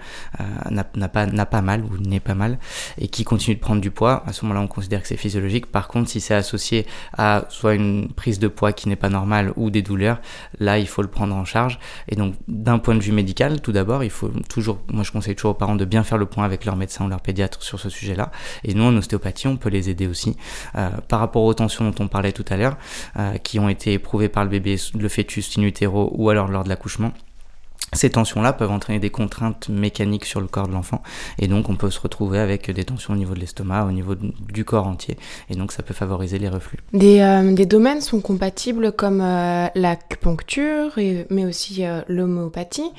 n'a 0.70 0.84
pas, 0.84 1.26
pas 1.26 1.62
mal 1.62 1.84
ou 1.84 1.96
n'est 1.96 2.17
pas 2.20 2.34
mal 2.34 2.58
et 2.98 3.08
qui 3.08 3.24
continue 3.24 3.56
de 3.56 3.60
prendre 3.60 3.80
du 3.80 3.90
poids, 3.90 4.22
à 4.26 4.32
ce 4.32 4.44
moment-là 4.44 4.60
on 4.62 4.68
considère 4.68 5.02
que 5.02 5.08
c'est 5.08 5.16
physiologique. 5.16 5.66
Par 5.66 5.88
contre, 5.88 6.10
si 6.10 6.20
c'est 6.20 6.34
associé 6.34 6.86
à 7.16 7.44
soit 7.48 7.74
une 7.74 8.12
prise 8.12 8.38
de 8.38 8.48
poids 8.48 8.72
qui 8.72 8.88
n'est 8.88 8.96
pas 8.96 9.08
normale 9.08 9.52
ou 9.56 9.70
des 9.70 9.82
douleurs, 9.82 10.20
là 10.58 10.78
il 10.78 10.86
faut 10.86 11.02
le 11.02 11.08
prendre 11.08 11.34
en 11.34 11.44
charge. 11.44 11.78
Et 12.08 12.16
donc 12.16 12.34
d'un 12.48 12.78
point 12.78 12.94
de 12.94 13.00
vue 13.00 13.12
médical, 13.12 13.60
tout 13.60 13.72
d'abord, 13.72 14.04
il 14.04 14.10
faut 14.10 14.30
toujours, 14.48 14.78
moi 14.88 15.04
je 15.04 15.12
conseille 15.12 15.34
toujours 15.34 15.52
aux 15.52 15.54
parents 15.54 15.76
de 15.76 15.84
bien 15.84 16.04
faire 16.04 16.18
le 16.18 16.26
point 16.26 16.44
avec 16.44 16.64
leur 16.64 16.76
médecin 16.76 17.04
ou 17.04 17.08
leur 17.08 17.20
pédiatre 17.20 17.62
sur 17.62 17.80
ce 17.80 17.88
sujet-là. 17.88 18.30
Et 18.64 18.74
nous 18.74 18.84
en 18.84 18.96
ostéopathie, 18.96 19.48
on 19.48 19.56
peut 19.56 19.70
les 19.70 19.90
aider 19.90 20.06
aussi. 20.06 20.36
Euh, 20.76 20.90
par 21.08 21.20
rapport 21.20 21.42
aux 21.44 21.54
tensions 21.54 21.88
dont 21.88 22.04
on 22.04 22.08
parlait 22.08 22.32
tout 22.32 22.44
à 22.48 22.56
l'heure, 22.56 22.76
euh, 23.18 23.36
qui 23.38 23.58
ont 23.58 23.68
été 23.68 23.94
éprouvées 23.94 24.28
par 24.28 24.44
le 24.44 24.50
bébé, 24.50 24.76
le 24.98 25.08
fœtus 25.08 25.58
in 25.58 25.62
utero 25.62 26.10
ou 26.14 26.30
alors 26.30 26.48
lors 26.48 26.64
de 26.64 26.68
l'accouchement, 26.68 27.12
ces 27.92 28.10
tensions-là 28.10 28.52
peuvent 28.52 28.70
entraîner 28.70 28.98
des 28.98 29.10
contraintes 29.10 29.68
mécaniques 29.68 30.26
sur 30.26 30.40
le 30.40 30.46
corps 30.46 30.68
de 30.68 30.72
l'enfant 30.72 31.02
et 31.38 31.48
donc 31.48 31.68
on 31.68 31.76
peut 31.76 31.90
se 31.90 32.00
retrouver 32.00 32.38
avec 32.38 32.70
des 32.70 32.84
tensions 32.84 33.14
au 33.14 33.16
niveau 33.16 33.34
de 33.34 33.40
l'estomac, 33.40 33.86
au 33.86 33.92
niveau 33.92 34.14
du 34.14 34.64
corps 34.64 34.86
entier 34.86 35.16
et 35.48 35.54
donc 35.54 35.72
ça 35.72 35.82
peut 35.82 35.94
favoriser 35.94 36.38
les 36.38 36.48
reflux. 36.48 36.78
Des, 36.92 37.20
euh, 37.20 37.64
domaines 37.64 38.00
sont 38.00 38.20
compatibles 38.20 38.92
comme 38.92 39.20
euh, 39.20 39.68
l'acupuncture 39.74 40.92
mais 41.30 41.44
aussi 41.44 41.84
euh, 41.84 42.02
l'homéopathie. 42.08 42.90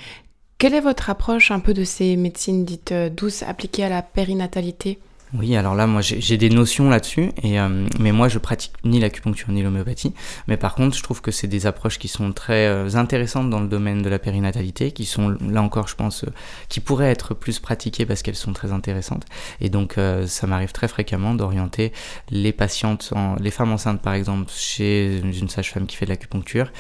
Quelle 0.58 0.74
est 0.74 0.82
votre 0.82 1.10
approche 1.10 1.52
un 1.52 1.60
peu 1.60 1.74
de 1.74 1.84
ces 1.84 2.18
médecines 2.18 2.66
dites 2.66 2.94
douces 3.16 3.44
appliquées 3.44 3.86
à 3.86 3.90
la 3.90 4.02
périnatalité? 4.02 5.00
Oui, 5.38 5.56
alors 5.56 5.76
là, 5.76 5.86
moi, 5.86 6.02
j'ai 6.02 6.38
des 6.38 6.50
notions 6.50 6.90
là-dessus, 6.90 7.30
euh, 7.46 7.88
mais 8.00 8.12
moi, 8.12 8.30
je 8.30 8.40
pratique 8.40 8.74
ni 8.84 9.00
l'acupuncture 9.00 9.52
ni 9.52 9.62
l'homéopathie. 9.62 10.16
Mais 10.48 10.58
par 10.58 10.74
contre, 10.74 10.98
je 10.98 11.04
trouve 11.04 11.22
que 11.22 11.30
c'est 11.30 11.48
des 11.48 11.68
approches 11.68 12.00
qui 12.00 12.08
sont 12.08 12.34
très 12.34 12.66
euh, 12.66 12.96
intéressantes 12.96 13.48
dans 13.52 13.60
le 13.60 13.68
domaine 13.68 14.02
de 14.02 14.10
la 14.10 14.18
périnatalité, 14.18 14.92
qui 14.92 15.06
sont 15.06 15.38
là 15.48 15.62
encore, 15.62 15.88
je 15.88 15.96
pense, 15.96 16.24
euh, 16.24 16.32
qui 16.68 16.80
pourraient 16.80 17.12
être 17.12 17.36
plus 17.36 17.60
pratiquées 17.60 18.08
parce 18.08 18.24
qu'elles 18.24 18.36
sont 18.36 18.54
très 18.54 18.72
intéressantes. 18.72 19.26
Et 19.62 19.70
donc, 19.70 19.98
ça 20.26 20.48
m'arrive 20.48 20.72
très 20.72 20.88
fréquemment 20.88 21.36
d'orienter 21.36 21.92
les 22.30 22.52
patientes, 22.52 23.12
en, 23.16 23.36
les 23.36 23.52
femmes 23.52 23.72
enceintes, 23.72 24.02
par 24.02 24.14
exemple, 24.14 24.52
chez 24.56 25.20
une 25.20 25.50
sage-femme 25.50 25.86
qui 25.86 25.96
fait 25.96 26.06
de 26.06 26.12
l'acupuncture, 26.12 26.72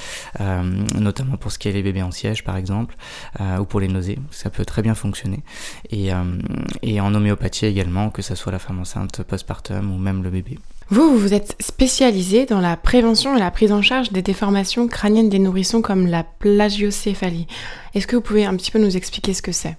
notamment 0.95 1.37
pour 1.37 1.51
ce 1.51 1.59
qui 1.59 1.67
est 1.67 1.71
les 1.71 1.83
bébés 1.83 2.01
en 2.01 2.11
siège, 2.11 2.43
par 2.43 2.57
exemple, 2.57 2.95
ou 3.39 3.65
pour 3.65 3.79
les 3.79 3.87
nausées. 3.87 4.17
Ça 4.31 4.49
peut 4.49 4.65
très 4.65 4.81
bien 4.81 4.95
fonctionner. 4.95 5.43
Et, 5.89 6.09
et 6.81 7.01
en 7.01 7.13
homéopathie 7.13 7.65
également, 7.65 8.09
que 8.09 8.21
ça 8.21 8.35
soit 8.39 8.51
la 8.51 8.59
femme 8.59 8.79
enceinte 8.79 9.21
postpartum 9.23 9.91
ou 9.91 9.97
même 9.97 10.23
le 10.23 10.29
bébé. 10.29 10.57
Vous, 10.89 11.17
vous 11.17 11.35
êtes 11.35 11.55
spécialisé 11.59 12.47
dans 12.47 12.61
la 12.61 12.75
prévention 12.75 13.37
et 13.37 13.39
la 13.39 13.51
prise 13.51 13.71
en 13.71 13.83
charge 13.83 14.11
des 14.11 14.23
déformations 14.23 14.87
crâniennes 14.87 15.29
des 15.29 15.37
nourrissons 15.37 15.83
comme 15.83 16.07
la 16.07 16.23
plagiocéphalie. 16.23 17.45
Est-ce 17.93 18.07
que 18.07 18.15
vous 18.15 18.23
pouvez 18.23 18.45
un 18.45 18.55
petit 18.55 18.71
peu 18.71 18.79
nous 18.79 18.97
expliquer 18.97 19.35
ce 19.35 19.43
que 19.43 19.51
c'est? 19.51 19.77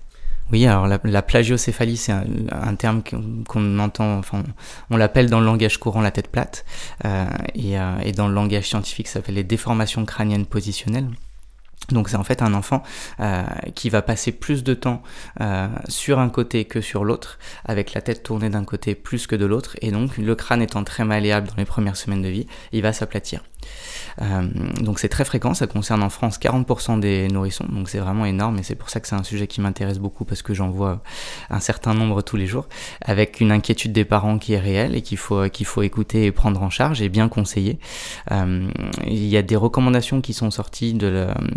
Oui, 0.52 0.66
alors 0.66 0.86
la, 0.86 1.00
la 1.04 1.22
plagiocéphalie, 1.22 1.96
c'est 1.96 2.12
un, 2.12 2.24
un, 2.50 2.74
terme 2.74 3.02
qu'on 3.48 3.78
entend, 3.78 4.18
enfin, 4.18 4.42
on 4.90 4.96
l'appelle 4.96 5.30
dans 5.30 5.40
le 5.40 5.46
langage 5.46 5.78
courant 5.78 6.00
la 6.00 6.10
tête 6.10 6.28
plate, 6.28 6.64
euh, 7.04 7.26
et, 7.54 7.78
euh, 7.78 7.98
et, 8.04 8.12
dans 8.12 8.26
le 8.26 8.34
langage 8.34 8.68
scientifique, 8.68 9.06
ça 9.06 9.14
s'appelle 9.14 9.36
les 9.36 9.44
déformations 9.44 10.04
crâniennes 10.04 10.46
positionnelles. 10.46 11.08
Donc 11.88 12.08
c'est 12.08 12.16
en 12.16 12.24
fait 12.24 12.42
un 12.42 12.54
enfant 12.54 12.82
euh, 13.20 13.42
qui 13.74 13.90
va 13.90 14.02
passer 14.02 14.32
plus 14.32 14.62
de 14.62 14.74
temps 14.74 15.02
euh, 15.40 15.68
sur 15.88 16.18
un 16.18 16.28
côté 16.28 16.64
que 16.64 16.80
sur 16.80 17.04
l'autre, 17.04 17.38
avec 17.64 17.94
la 17.94 18.00
tête 18.00 18.22
tournée 18.22 18.50
d'un 18.50 18.64
côté 18.64 18.94
plus 18.94 19.26
que 19.26 19.36
de 19.36 19.44
l'autre, 19.44 19.76
et 19.80 19.90
donc 19.90 20.16
le 20.16 20.34
crâne 20.34 20.62
étant 20.62 20.84
très 20.84 21.04
malléable 21.04 21.48
dans 21.48 21.56
les 21.56 21.64
premières 21.64 21.96
semaines 21.96 22.22
de 22.22 22.28
vie, 22.28 22.46
il 22.72 22.82
va 22.82 22.92
s'aplatir. 22.92 23.42
Euh, 24.22 24.48
donc 24.80 24.98
c'est 24.98 25.08
très 25.08 25.24
fréquent, 25.24 25.54
ça 25.54 25.66
concerne 25.66 26.02
en 26.02 26.10
France 26.10 26.38
40% 26.38 27.00
des 27.00 27.28
nourrissons, 27.28 27.66
donc 27.68 27.88
c'est 27.88 27.98
vraiment 27.98 28.26
énorme 28.26 28.58
et 28.58 28.62
c'est 28.62 28.74
pour 28.74 28.90
ça 28.90 29.00
que 29.00 29.08
c'est 29.08 29.14
un 29.14 29.22
sujet 29.22 29.46
qui 29.46 29.60
m'intéresse 29.60 29.98
beaucoup 29.98 30.24
parce 30.24 30.42
que 30.42 30.54
j'en 30.54 30.70
vois 30.70 31.02
un 31.48 31.60
certain 31.60 31.94
nombre 31.94 32.22
tous 32.22 32.36
les 32.36 32.46
jours, 32.46 32.68
avec 33.00 33.40
une 33.40 33.52
inquiétude 33.52 33.92
des 33.92 34.04
parents 34.04 34.38
qui 34.38 34.54
est 34.54 34.58
réelle 34.58 34.94
et 34.94 35.02
qu'il 35.02 35.18
faut, 35.18 35.42
faut 35.64 35.82
écouter 35.82 36.26
et 36.26 36.32
prendre 36.32 36.62
en 36.62 36.70
charge 36.70 37.02
et 37.02 37.08
bien 37.08 37.28
conseiller. 37.28 37.78
Euh, 38.30 38.68
il 39.06 39.26
y 39.26 39.36
a 39.36 39.42
des 39.42 39.56
recommandations 39.56 40.20
qui 40.20 40.32
sont 40.32 40.50
sorties, 40.50 40.96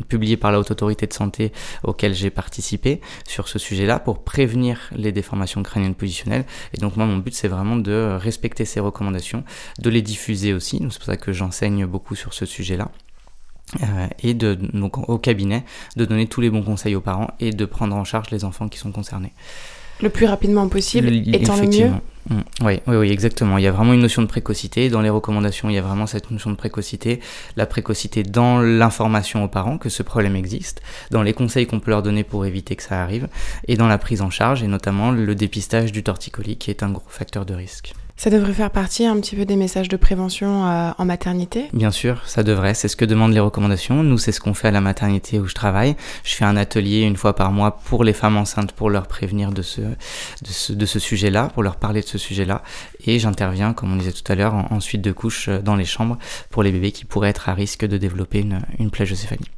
publiées 0.07 0.37
par 0.37 0.51
la 0.51 0.59
Haute 0.59 0.71
Autorité 0.71 1.07
de 1.07 1.13
Santé 1.13 1.51
auxquelles 1.83 2.13
j'ai 2.13 2.29
participé 2.29 3.01
sur 3.27 3.47
ce 3.47 3.59
sujet-là 3.59 3.99
pour 3.99 4.23
prévenir 4.23 4.89
les 4.95 5.11
déformations 5.11 5.63
crâniennes 5.63 5.95
positionnelles. 5.95 6.45
Et 6.73 6.77
donc 6.77 6.95
moi 6.97 7.05
mon 7.05 7.17
but 7.17 7.33
c'est 7.33 7.47
vraiment 7.47 7.75
de 7.75 8.17
respecter 8.19 8.65
ces 8.65 8.79
recommandations, 8.79 9.43
de 9.79 9.89
les 9.89 10.01
diffuser 10.01 10.53
aussi, 10.53 10.79
c'est 10.89 10.97
pour 10.97 11.05
ça 11.05 11.17
que 11.17 11.33
j'enseigne 11.33 11.85
beaucoup 11.93 12.15
sur 12.15 12.33
ce 12.33 12.45
sujet-là 12.45 12.89
et 14.21 14.33
de, 14.33 14.55
donc 14.73 15.09
au 15.09 15.17
cabinet 15.17 15.63
de 15.95 16.05
donner 16.05 16.27
tous 16.27 16.41
les 16.41 16.49
bons 16.49 16.63
conseils 16.63 16.95
aux 16.95 17.01
parents 17.01 17.31
et 17.39 17.51
de 17.51 17.65
prendre 17.65 17.95
en 17.95 18.03
charge 18.03 18.29
les 18.31 18.43
enfants 18.43 18.67
qui 18.67 18.77
sont 18.77 18.91
concernés. 18.91 19.33
Le 20.01 20.09
plus 20.09 20.25
rapidement 20.25 20.67
possible, 20.67 21.07
étant 21.33 21.55
le 21.55 21.67
mieux. 21.67 21.91
Oui, 22.61 22.79
oui, 22.87 22.95
oui, 22.95 23.11
exactement. 23.11 23.57
Il 23.57 23.63
y 23.63 23.67
a 23.67 23.71
vraiment 23.71 23.93
une 23.93 24.01
notion 24.01 24.21
de 24.21 24.27
précocité. 24.27 24.89
Dans 24.89 25.01
les 25.01 25.09
recommandations, 25.09 25.69
il 25.69 25.75
y 25.75 25.77
a 25.77 25.81
vraiment 25.81 26.07
cette 26.07 26.31
notion 26.31 26.49
de 26.49 26.55
précocité. 26.55 27.19
La 27.55 27.65
précocité 27.65 28.23
dans 28.23 28.59
l'information 28.59 29.43
aux 29.43 29.47
parents 29.47 29.77
que 29.77 29.89
ce 29.89 30.03
problème 30.03 30.35
existe, 30.35 30.81
dans 31.11 31.21
les 31.21 31.33
conseils 31.33 31.67
qu'on 31.67 31.79
peut 31.79 31.91
leur 31.91 32.01
donner 32.01 32.23
pour 32.23 32.45
éviter 32.45 32.75
que 32.75 32.83
ça 32.83 33.01
arrive, 33.03 33.27
et 33.67 33.75
dans 33.75 33.87
la 33.87 33.97
prise 33.97 34.21
en 34.21 34.29
charge, 34.29 34.63
et 34.63 34.67
notamment 34.67 35.11
le 35.11 35.35
dépistage 35.35 35.91
du 35.91 36.01
torticolis, 36.01 36.57
qui 36.57 36.69
est 36.69 36.81
un 36.81 36.91
gros 36.91 37.07
facteur 37.07 37.45
de 37.45 37.53
risque. 37.53 37.93
Ça 38.15 38.29
devrait 38.29 38.53
faire 38.53 38.69
partie 38.69 39.05
un 39.05 39.19
petit 39.19 39.35
peu 39.35 39.43
des 39.43 39.55
messages 39.55 39.89
de 39.89 39.97
prévention 39.97 40.67
euh, 40.67 40.91
en 40.97 41.03
maternité 41.03 41.67
Bien 41.73 41.91
sûr, 41.91 42.21
ça 42.27 42.43
devrait. 42.43 42.75
C'est 42.75 42.87
ce 42.87 42.95
que 42.95 43.05
demandent 43.05 43.33
les 43.33 43.39
recommandations. 43.39 44.03
Nous, 44.03 44.17
c'est 44.17 44.31
ce 44.31 44.39
qu'on 44.39 44.53
fait 44.53 44.67
à 44.67 44.71
la 44.71 44.81
maternité 44.81 45.39
où 45.39 45.47
je 45.47 45.55
travaille. 45.55 45.95
Je 46.23 46.35
fais 46.35 46.45
un 46.45 46.55
atelier 46.55 47.01
une 47.01 47.17
fois 47.17 47.35
par 47.35 47.51
mois 47.51 47.77
pour 47.77 48.03
les 48.03 48.13
femmes 48.13 48.37
enceintes 48.37 48.71
pour 48.71 48.89
leur 48.89 49.07
prévenir 49.07 49.51
de 49.51 49.63
ce, 49.63 49.81
de 49.81 49.95
ce, 50.47 50.73
de 50.73 50.85
ce 50.85 50.99
sujet-là, 50.99 51.49
pour 51.53 51.63
leur 51.63 51.75
parler 51.77 52.01
de 52.01 52.07
ce 52.07 52.19
sujet-là. 52.19 52.61
Et 53.05 53.17
j'interviens, 53.17 53.73
comme 53.73 53.91
on 53.91 53.97
disait 53.97 54.13
tout 54.13 54.31
à 54.31 54.35
l'heure, 54.35 54.53
en, 54.53 54.79
suite 54.79 55.01
de 55.01 55.11
couche 55.11 55.49
euh, 55.49 55.59
dans 55.59 55.75
les 55.75 55.85
chambres 55.85 56.17
pour 56.49 56.61
les 56.61 56.71
bébés 56.71 56.91
qui 56.91 57.05
pourraient 57.05 57.29
être 57.29 57.49
à 57.49 57.53
risque 57.53 57.85
de 57.85 57.97
développer 57.97 58.39
une, 58.39 58.61
une 58.79 58.91
plagiocéphalie. 58.91 59.49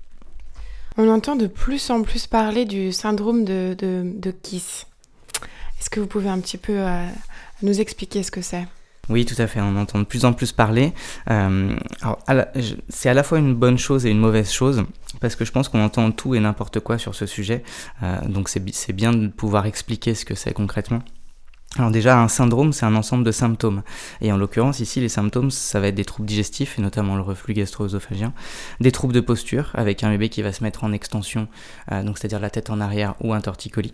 On 0.98 1.10
entend 1.10 1.36
de 1.36 1.48
plus 1.48 1.90
en 1.90 2.04
plus 2.04 2.26
parler 2.26 2.64
du 2.64 2.94
syndrome 2.94 3.44
de, 3.44 3.76
de, 3.78 4.14
de 4.16 4.32
Kiss. 4.32 4.88
Est-ce 5.80 5.90
que 5.90 6.00
vous 6.00 6.08
pouvez 6.08 6.30
un 6.30 6.40
petit 6.40 6.58
peu... 6.58 6.74
Euh, 6.80 7.06
nous 7.62 7.80
expliquer 7.80 8.24
ce 8.24 8.32
que 8.32 8.42
c'est. 8.42 8.66
Oui, 9.10 9.26
tout 9.26 9.40
à 9.40 9.48
fait. 9.48 9.62
On 9.62 9.78
entend 9.78 10.00
de 10.00 10.04
plus 10.04 10.26
en 10.26 10.34
plus 10.34 10.52
parler. 10.52 10.94
Euh, 11.30 11.76
c'est 12.90 13.10
à 13.10 13.14
la 13.14 13.24
fois 13.24 13.38
une 13.38 13.54
bonne 13.54 13.78
chose 13.78 14.06
et 14.06 14.10
une 14.10 14.20
mauvaise 14.20 14.52
chose 14.52 14.84
parce 15.22 15.36
que 15.36 15.46
je 15.46 15.52
pense 15.52 15.70
qu'on 15.70 15.84
entend 15.84 16.12
tout 16.12 16.36
et 16.36 16.40
n'importe 16.40 16.80
quoi 16.80 16.98
sur 16.98 17.14
ce 17.14 17.26
sujet. 17.26 17.64
Euh, 18.04 18.20
donc 18.26 18.50
c'est 18.50 18.94
bien 18.94 19.14
de 19.14 19.28
pouvoir 19.28 19.66
expliquer 19.66 20.16
ce 20.16 20.26
que 20.26 20.36
c'est 20.36 20.54
concrètement. 20.54 21.02
Alors 21.78 21.92
déjà, 21.92 22.18
un 22.18 22.30
syndrome, 22.30 22.72
c'est 22.72 22.86
un 22.86 22.96
ensemble 22.96 23.26
de 23.26 23.32
symptômes. 23.32 23.84
Et 24.22 24.32
en 24.32 24.38
l'occurrence, 24.38 24.80
ici, 24.80 25.02
les 25.02 25.10
symptômes, 25.10 25.52
ça 25.52 25.82
va 25.82 25.88
être 25.88 25.96
des 25.96 26.06
troubles 26.06 26.28
digestifs, 26.28 26.80
et 26.80 26.82
notamment 26.82 27.18
le 27.18 27.22
reflux 27.22 27.54
gastro-œsophagien, 27.54 28.34
des 28.80 28.94
troubles 28.94 29.14
de 29.14 29.20
posture, 29.20 29.72
avec 29.74 30.04
un 30.04 30.10
bébé 30.10 30.30
qui 30.30 30.42
va 30.42 30.54
se 30.54 30.64
mettre 30.64 30.86
en 30.86 30.94
extension, 30.94 31.50
euh, 31.92 32.02
donc 32.04 32.18
c'est-à-dire 32.18 32.40
la 32.40 32.50
tête 32.50 32.70
en 32.70 32.80
arrière 32.80 33.16
ou 33.20 33.34
un 33.34 33.42
torticolis 33.42 33.92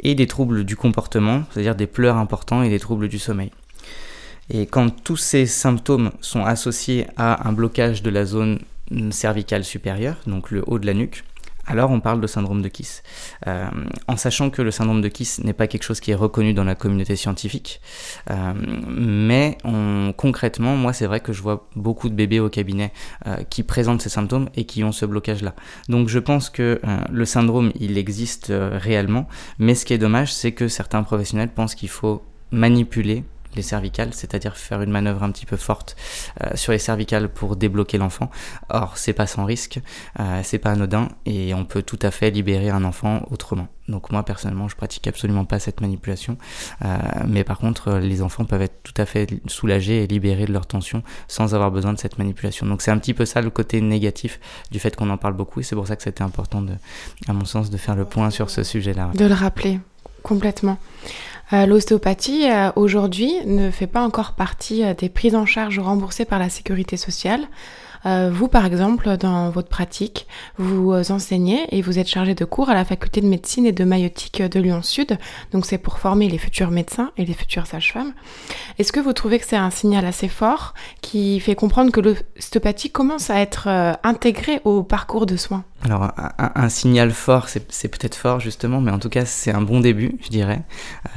et 0.00 0.14
des 0.14 0.26
troubles 0.26 0.64
du 0.64 0.76
comportement, 0.76 1.44
c'est-à-dire 1.50 1.74
des 1.74 1.86
pleurs 1.86 2.16
importants 2.16 2.62
et 2.62 2.70
des 2.70 2.80
troubles 2.80 3.08
du 3.08 3.18
sommeil. 3.18 3.50
Et 4.50 4.66
quand 4.66 4.90
tous 4.90 5.16
ces 5.16 5.46
symptômes 5.46 6.10
sont 6.20 6.44
associés 6.44 7.06
à 7.16 7.48
un 7.48 7.52
blocage 7.52 8.02
de 8.02 8.10
la 8.10 8.24
zone 8.24 8.60
cervicale 9.10 9.64
supérieure, 9.64 10.16
donc 10.26 10.50
le 10.50 10.62
haut 10.66 10.78
de 10.78 10.86
la 10.86 10.94
nuque, 10.94 11.24
alors 11.66 11.90
on 11.90 12.00
parle 12.00 12.20
de 12.20 12.26
syndrome 12.26 12.62
de 12.62 12.68
Kiss. 12.68 13.02
Euh, 13.46 13.68
en 14.08 14.16
sachant 14.16 14.50
que 14.50 14.62
le 14.62 14.70
syndrome 14.70 15.00
de 15.00 15.08
Kiss 15.08 15.42
n'est 15.42 15.52
pas 15.52 15.66
quelque 15.66 15.82
chose 15.82 16.00
qui 16.00 16.10
est 16.10 16.16
reconnu 16.16 16.54
dans 16.54 16.64
la 16.64 16.74
communauté 16.74 17.16
scientifique, 17.16 17.80
euh, 18.30 18.52
mais 18.88 19.58
concrètement, 20.16 20.76
moi 20.76 20.92
c'est 20.92 21.06
vrai 21.06 21.20
que 21.20 21.32
je 21.32 21.42
vois 21.42 21.68
beaucoup 21.76 22.08
de 22.08 22.14
bébés 22.14 22.40
au 22.40 22.48
cabinet 22.48 22.92
euh, 23.26 23.36
qui 23.48 23.62
présentent 23.62 24.02
ces 24.02 24.08
symptômes 24.08 24.48
et 24.56 24.64
qui 24.64 24.84
ont 24.84 24.92
ce 24.92 25.06
blocage-là. 25.06 25.54
Donc 25.88 26.08
je 26.08 26.18
pense 26.18 26.50
que 26.50 26.80
le 27.10 27.24
syndrome, 27.24 27.72
il 27.78 27.98
existe 27.98 28.52
réellement, 28.52 29.28
mais 29.58 29.74
ce 29.74 29.84
qui 29.84 29.94
est 29.94 29.98
dommage, 29.98 30.32
c'est 30.32 30.52
que 30.52 30.68
certains 30.68 31.02
professionnels 31.02 31.50
pensent 31.50 31.74
qu'il 31.74 31.88
faut 31.88 32.22
manipuler 32.50 33.24
les 33.56 33.62
cervicales, 33.62 34.12
c'est-à-dire 34.12 34.56
faire 34.56 34.82
une 34.82 34.90
manœuvre 34.90 35.22
un 35.22 35.30
petit 35.30 35.46
peu 35.46 35.56
forte 35.56 35.96
euh, 36.42 36.50
sur 36.54 36.72
les 36.72 36.78
cervicales 36.78 37.28
pour 37.28 37.56
débloquer 37.56 37.98
l'enfant. 37.98 38.30
Or, 38.68 38.96
c'est 38.96 39.12
pas 39.12 39.26
sans 39.26 39.44
risque, 39.44 39.80
euh, 40.20 40.40
c'est 40.42 40.58
pas 40.58 40.70
anodin 40.70 41.08
et 41.26 41.54
on 41.54 41.64
peut 41.64 41.82
tout 41.82 41.98
à 42.02 42.10
fait 42.10 42.30
libérer 42.30 42.70
un 42.70 42.84
enfant 42.84 43.26
autrement. 43.30 43.68
Donc 43.88 44.10
moi 44.10 44.22
personnellement, 44.22 44.68
je 44.68 44.76
pratique 44.76 45.06
absolument 45.06 45.44
pas 45.44 45.58
cette 45.58 45.82
manipulation, 45.82 46.38
euh, 46.84 46.96
mais 47.26 47.44
par 47.44 47.58
contre, 47.58 47.94
les 47.98 48.22
enfants 48.22 48.46
peuvent 48.46 48.62
être 48.62 48.82
tout 48.82 48.94
à 48.96 49.04
fait 49.04 49.28
soulagés 49.46 50.04
et 50.04 50.06
libérés 50.06 50.46
de 50.46 50.52
leur 50.52 50.66
tension 50.66 51.02
sans 51.28 51.54
avoir 51.54 51.70
besoin 51.70 51.92
de 51.92 51.98
cette 51.98 52.18
manipulation. 52.18 52.66
Donc 52.66 52.80
c'est 52.80 52.90
un 52.90 52.98
petit 52.98 53.12
peu 53.12 53.26
ça 53.26 53.42
le 53.42 53.50
côté 53.50 53.80
négatif 53.80 54.40
du 54.70 54.78
fait 54.78 54.96
qu'on 54.96 55.10
en 55.10 55.18
parle 55.18 55.34
beaucoup 55.34 55.60
et 55.60 55.62
c'est 55.62 55.76
pour 55.76 55.86
ça 55.86 55.96
que 55.96 56.02
c'était 56.02 56.22
important, 56.22 56.64
à 57.28 57.32
mon 57.34 57.44
sens, 57.44 57.68
de 57.68 57.76
faire 57.76 57.94
le 57.94 58.06
point 58.06 58.30
sur 58.30 58.48
ce 58.48 58.62
sujet-là. 58.62 59.10
De 59.14 59.26
le 59.26 59.34
rappeler 59.34 59.80
complètement. 60.22 60.78
Euh, 61.52 61.66
l'ostéopathie, 61.66 62.48
euh, 62.50 62.70
aujourd'hui, 62.76 63.34
ne 63.44 63.70
fait 63.70 63.86
pas 63.86 64.02
encore 64.02 64.32
partie 64.32 64.82
euh, 64.82 64.94
des 64.94 65.08
prises 65.08 65.34
en 65.34 65.46
charge 65.46 65.78
remboursées 65.78 66.24
par 66.24 66.38
la 66.38 66.48
sécurité 66.48 66.96
sociale. 66.96 67.46
vous, 68.32 68.48
par 68.48 68.66
exemple, 68.66 69.16
dans 69.16 69.48
votre 69.48 69.70
pratique, 69.70 70.26
vous 70.58 70.92
enseignez 71.10 71.64
et 71.70 71.80
vous 71.80 71.98
êtes 71.98 72.06
chargé 72.06 72.34
de 72.34 72.44
cours 72.44 72.68
à 72.68 72.74
la 72.74 72.84
faculté 72.84 73.22
de 73.22 73.26
médecine 73.26 73.64
et 73.64 73.72
de 73.72 73.82
maïotique 73.82 74.42
de 74.42 74.60
Lyon 74.60 74.82
Sud. 74.82 75.16
Donc 75.52 75.64
c'est 75.64 75.78
pour 75.78 75.98
former 75.98 76.28
les 76.28 76.36
futurs 76.36 76.70
médecins 76.70 77.12
et 77.16 77.24
les 77.24 77.32
futures 77.32 77.66
sages-femmes. 77.66 78.12
Est-ce 78.78 78.92
que 78.92 79.00
vous 79.00 79.14
trouvez 79.14 79.38
que 79.38 79.46
c'est 79.46 79.56
un 79.56 79.70
signal 79.70 80.04
assez 80.04 80.28
fort 80.28 80.74
qui 81.00 81.40
fait 81.40 81.54
comprendre 81.54 81.92
que 81.92 82.00
l'ostéopathie 82.02 82.90
commence 82.90 83.30
à 83.30 83.40
être 83.40 83.68
intégrée 84.02 84.60
au 84.64 84.82
parcours 84.82 85.24
de 85.24 85.36
soins? 85.36 85.64
Alors 85.84 86.10
un, 86.38 86.68
signal 86.70 87.10
fort, 87.10 87.48
c'est 87.48 87.88
peut-être 87.88 88.14
fort 88.14 88.40
justement, 88.40 88.80
mais 88.80 88.90
en 88.90 88.98
tout 88.98 89.10
cas 89.10 89.26
c'est 89.26 89.52
un 89.52 89.60
bon 89.60 89.80
début, 89.80 90.16
je 90.22 90.30
dirais. 90.30 90.62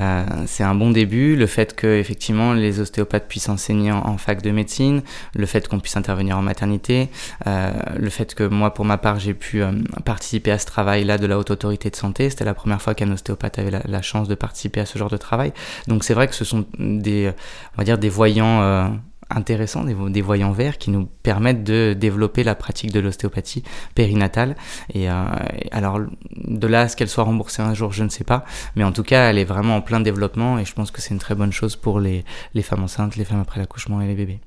Euh, 0.02 0.26
c'est 0.46 0.64
un 0.64 0.76
bon 0.76 0.92
début. 0.92 1.38
Le 1.38 1.48
fait 1.48 1.74
que 1.74 1.88
effectivement 1.88 2.52
les 2.52 2.82
ostéopathes 2.82 3.30
puissent 3.30 3.48
enseigner 3.48 3.94
en, 3.94 4.18
fac 4.18 4.42
de 4.42 4.52
médecine, 4.52 5.04
le 5.36 5.46
fait 5.46 5.70
qu'on 5.70 5.80
puisse 5.80 5.96
intervenir 5.96 6.38
en 6.38 6.42
maternité, 6.42 7.08
euh, 7.48 7.72
le 7.98 8.10
fait 8.10 8.36
que 8.36 8.44
moi 8.44 8.74
pour 8.74 8.84
ma 8.84 8.98
part 8.98 9.20
j'ai 9.20 9.34
pu 9.34 9.64
euh, 9.64 9.72
participer 10.04 10.52
à 10.52 10.60
ce 10.60 10.66
travail-là 10.66 11.18
de 11.18 11.28
la 11.28 11.40
haute 11.40 11.52
autorité 11.52 11.90
de 11.90 11.96
santé. 11.96 12.30
C'était 12.30 12.44
la 12.44 12.54
première 12.54 12.82
fois 12.82 12.94
qu'un 12.94 13.10
ostéopathe 13.10 13.60
avait 13.60 13.72
la, 13.72 13.82
la, 13.86 14.02
chance 14.02 14.28
de 14.28 14.36
participer 14.36 14.82
à 14.82 14.86
ce 14.86 15.00
genre 15.00 15.10
de 15.10 15.18
travail. 15.18 15.54
Donc 15.88 16.04
c'est 16.04 16.14
vrai 16.14 16.28
que 16.28 16.36
ce 16.36 16.44
sont 16.44 16.66
des, 16.78 17.32
on 17.76 17.78
va 17.78 17.84
dire 17.86 17.98
des 17.98 18.10
voyants 18.10 19.00
intéressants, 19.30 19.84
des, 19.84 20.22
voyants 20.22 20.52
verts 20.52 20.78
qui 20.78 20.90
nous 20.90 21.08
permettent 21.24 21.64
de 21.64 21.96
développer 21.98 22.44
la 22.44 22.56
pratique 22.56 22.92
de 22.92 23.00
l'ostéopathie 23.00 23.64
périnatale. 23.96 24.56
Et, 24.94 25.10
euh, 25.10 25.26
alors, 25.72 26.00
de 26.36 26.68
là 26.68 26.82
à 26.82 26.88
ce 26.88 26.96
qu'elle 26.96 27.10
soit 27.10 27.24
remboursée 27.24 27.62
un 27.62 27.74
jour, 27.74 27.92
je 27.92 28.04
ne 28.04 28.10
sais 28.10 28.24
pas, 28.24 28.46
mais 28.76 28.84
en 28.84 28.92
tout 28.92 29.04
cas, 29.04 29.30
elle 29.30 29.38
est 29.38 29.46
vraiment 29.46 29.78
en 29.78 29.82
plein 29.82 30.00
développement 30.00 30.60
et 30.60 30.66
je 30.66 30.74
pense 30.74 30.92
que 30.92 31.02
c'est 31.02 31.14
une 31.14 31.20
très 31.20 31.36
bonne 31.36 31.52
chose 31.52 31.76
pour 31.76 32.00
les, 32.00 32.24
les 32.54 32.62
femmes 32.62 32.84
enceintes, 32.84 33.16
les 33.16 33.26
femmes 33.26 33.42
après 33.42 33.60
l'accouchement 33.60 34.02
et 34.02 34.08
les 34.08 34.16
bébés. 34.16 34.40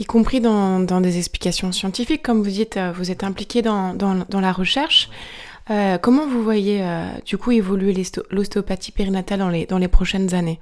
Y 0.00 0.04
compris 0.04 0.40
dans, 0.40 0.80
dans, 0.80 1.00
des 1.00 1.18
explications 1.18 1.72
scientifiques, 1.72 2.22
comme 2.22 2.42
vous 2.42 2.50
dites, 2.50 2.76
euh, 2.76 2.92
vous 2.92 3.10
êtes 3.10 3.24
impliqué 3.24 3.62
dans, 3.62 3.94
dans, 3.94 4.40
la 4.40 4.52
recherche. 4.52 5.10
Euh, 5.70 5.98
comment 5.98 6.26
vous 6.26 6.42
voyez 6.42 6.82
du 7.26 7.36
coup 7.36 7.50
évoluer 7.50 7.94
l'ostéopathie 8.30 8.92
périnatale 8.92 9.40
dans 9.40 9.50
les, 9.50 9.66
dans 9.66 9.78
les 9.78 9.88
prochaines 9.88 10.34
années? 10.34 10.60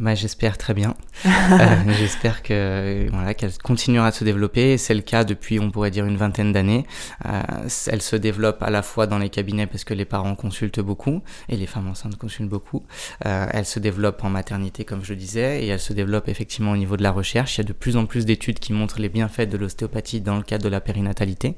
Bah, 0.00 0.14
j'espère 0.14 0.56
très 0.56 0.72
bien. 0.72 0.96
euh, 1.26 1.92
j'espère 1.98 2.42
que 2.42 3.06
voilà 3.12 3.34
qu'elle 3.34 3.52
continuera 3.58 4.10
de 4.10 4.14
se 4.14 4.24
développer. 4.24 4.78
C'est 4.78 4.94
le 4.94 5.02
cas 5.02 5.24
depuis, 5.24 5.60
on 5.60 5.70
pourrait 5.70 5.90
dire, 5.90 6.06
une 6.06 6.16
vingtaine 6.16 6.52
d'années. 6.52 6.86
Euh, 7.26 7.42
elle 7.86 8.00
se 8.00 8.16
développe 8.16 8.62
à 8.62 8.70
la 8.70 8.80
fois 8.80 9.06
dans 9.06 9.18
les 9.18 9.28
cabinets 9.28 9.66
parce 9.66 9.84
que 9.84 9.92
les 9.92 10.06
parents 10.06 10.34
consultent 10.34 10.80
beaucoup 10.80 11.22
et 11.50 11.56
les 11.56 11.66
femmes 11.66 11.88
enceintes 11.88 12.16
consultent 12.16 12.48
beaucoup. 12.48 12.82
Euh, 13.26 13.46
elle 13.52 13.66
se 13.66 13.78
développe 13.78 14.24
en 14.24 14.30
maternité, 14.30 14.86
comme 14.86 15.04
je 15.04 15.12
le 15.12 15.16
disais, 15.16 15.64
et 15.64 15.68
elle 15.68 15.80
se 15.80 15.92
développe 15.92 16.28
effectivement 16.28 16.72
au 16.72 16.78
niveau 16.78 16.96
de 16.96 17.02
la 17.02 17.10
recherche. 17.10 17.58
Il 17.58 17.60
y 17.60 17.64
a 17.64 17.68
de 17.68 17.74
plus 17.74 17.98
en 17.98 18.06
plus 18.06 18.24
d'études 18.24 18.58
qui 18.58 18.72
montrent 18.72 19.00
les 19.00 19.10
bienfaits 19.10 19.50
de 19.50 19.58
l'ostéopathie 19.58 20.22
dans 20.22 20.38
le 20.38 20.42
cadre 20.42 20.64
de 20.64 20.70
la 20.70 20.80
périnatalité. 20.80 21.56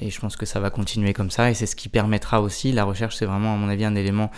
Et 0.00 0.10
je 0.10 0.20
pense 0.20 0.36
que 0.36 0.46
ça 0.46 0.60
va 0.60 0.70
continuer 0.70 1.12
comme 1.12 1.30
ça. 1.30 1.50
Et 1.50 1.54
c'est 1.54 1.66
ce 1.66 1.74
qui 1.74 1.88
permettra 1.88 2.40
aussi, 2.40 2.70
la 2.70 2.84
recherche, 2.84 3.16
c'est 3.16 3.26
vraiment, 3.26 3.54
à 3.54 3.56
mon 3.56 3.68
avis, 3.68 3.84
un 3.84 3.96
élément 3.96 4.30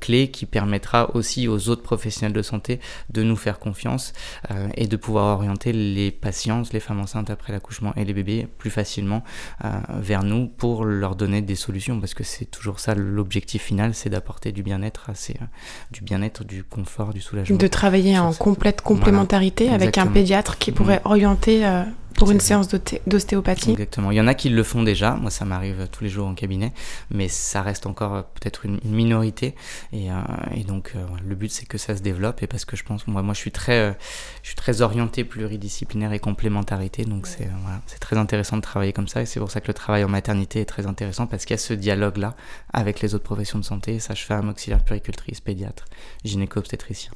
clé 0.00 0.30
qui 0.30 0.44
permettra 0.44 1.14
aussi 1.14 1.48
aux 1.48 1.68
autres 1.68 1.82
professionnels 1.82 2.32
de 2.32 2.42
santé 2.42 2.65
de 3.10 3.22
nous 3.22 3.36
faire 3.36 3.58
confiance 3.58 4.12
euh, 4.50 4.68
et 4.74 4.86
de 4.86 4.96
pouvoir 4.96 5.36
orienter 5.36 5.72
les 5.72 6.10
patientes, 6.10 6.72
les 6.72 6.80
femmes 6.80 7.00
enceintes 7.00 7.30
après 7.30 7.52
l'accouchement 7.52 7.92
et 7.96 8.04
les 8.04 8.14
bébés 8.14 8.48
plus 8.58 8.70
facilement 8.70 9.22
euh, 9.64 9.70
vers 9.98 10.22
nous 10.22 10.48
pour 10.48 10.84
leur 10.84 11.16
donner 11.16 11.42
des 11.42 11.54
solutions 11.54 12.00
parce 12.00 12.14
que 12.14 12.24
c'est 12.24 12.46
toujours 12.46 12.80
ça 12.80 12.94
l'objectif 12.94 13.62
final, 13.62 13.94
c'est 13.94 14.10
d'apporter 14.10 14.52
du 14.52 14.62
bien-être, 14.62 15.10
euh, 15.10 15.44
du 15.90 16.02
bien-être, 16.02 16.44
du 16.44 16.64
confort, 16.64 17.12
du 17.12 17.20
soulagement. 17.20 17.56
De 17.56 17.66
travailler 17.66 18.18
en 18.18 18.32
complète 18.32 18.80
complémentarité 18.80 19.70
avec 19.70 19.98
un 19.98 20.06
pédiatre 20.06 20.58
qui 20.58 20.72
pourrait 20.72 21.00
mm. 21.04 21.08
orienter 21.08 21.82
pour 22.16 22.30
une 22.30 22.40
séance 22.40 22.68
d'ostéopathie 23.06 23.72
Exactement. 23.72 24.10
Il 24.10 24.16
y 24.16 24.20
en 24.20 24.26
a 24.26 24.34
qui 24.34 24.48
le 24.48 24.62
font 24.62 24.82
déjà. 24.82 25.14
Moi, 25.14 25.30
ça 25.30 25.44
m'arrive 25.44 25.86
tous 25.92 26.02
les 26.02 26.10
jours 26.10 26.26
en 26.26 26.34
cabinet, 26.34 26.72
mais 27.10 27.28
ça 27.28 27.62
reste 27.62 27.86
encore 27.86 28.14
euh, 28.14 28.22
peut-être 28.22 28.64
une, 28.64 28.80
minorité. 28.84 29.54
Et, 29.92 30.10
euh, 30.10 30.14
et 30.54 30.64
donc, 30.64 30.92
euh, 30.96 31.04
le 31.24 31.34
but, 31.34 31.50
c'est 31.50 31.66
que 31.66 31.78
ça 31.78 31.96
se 31.96 32.02
développe. 32.02 32.42
Et 32.42 32.46
parce 32.46 32.64
que 32.64 32.76
je 32.76 32.84
pense, 32.84 33.06
moi, 33.06 33.22
moi 33.22 33.34
je 33.34 33.40
suis 33.40 33.52
très, 33.52 33.96
je 34.42 34.48
suis 34.48 34.56
très 34.56 34.80
orienté 34.80 35.24
pluridisciplinaire 35.24 36.12
et 36.12 36.18
complémentarité. 36.18 37.04
Donc, 37.04 37.26
c'est 37.26 37.48
voilà, 37.62 37.80
c'est 37.86 37.98
très 37.98 38.16
intéressant 38.16 38.56
de 38.56 38.62
travailler 38.62 38.92
comme 38.92 39.08
ça. 39.08 39.22
Et 39.22 39.26
c'est 39.26 39.40
pour 39.40 39.50
ça 39.50 39.60
que 39.60 39.68
le 39.68 39.74
travail 39.74 40.02
en 40.02 40.08
maternité 40.08 40.60
est 40.60 40.66
très 40.66 40.86
intéressant 40.86 41.26
parce 41.26 41.44
qu'il 41.44 41.54
y 41.54 41.58
a 41.58 41.62
ce 41.62 41.74
dialogue-là 41.74 42.34
avec 42.72 43.00
les 43.00 43.14
autres 43.14 43.24
professions 43.24 43.58
de 43.58 43.64
santé, 43.64 43.98
sage-femme, 44.00 44.48
auxiliaire 44.48 44.82
puricultrice, 44.82 45.40
pédiatre, 45.40 45.84
gynéco-obstétricien. 46.24 47.12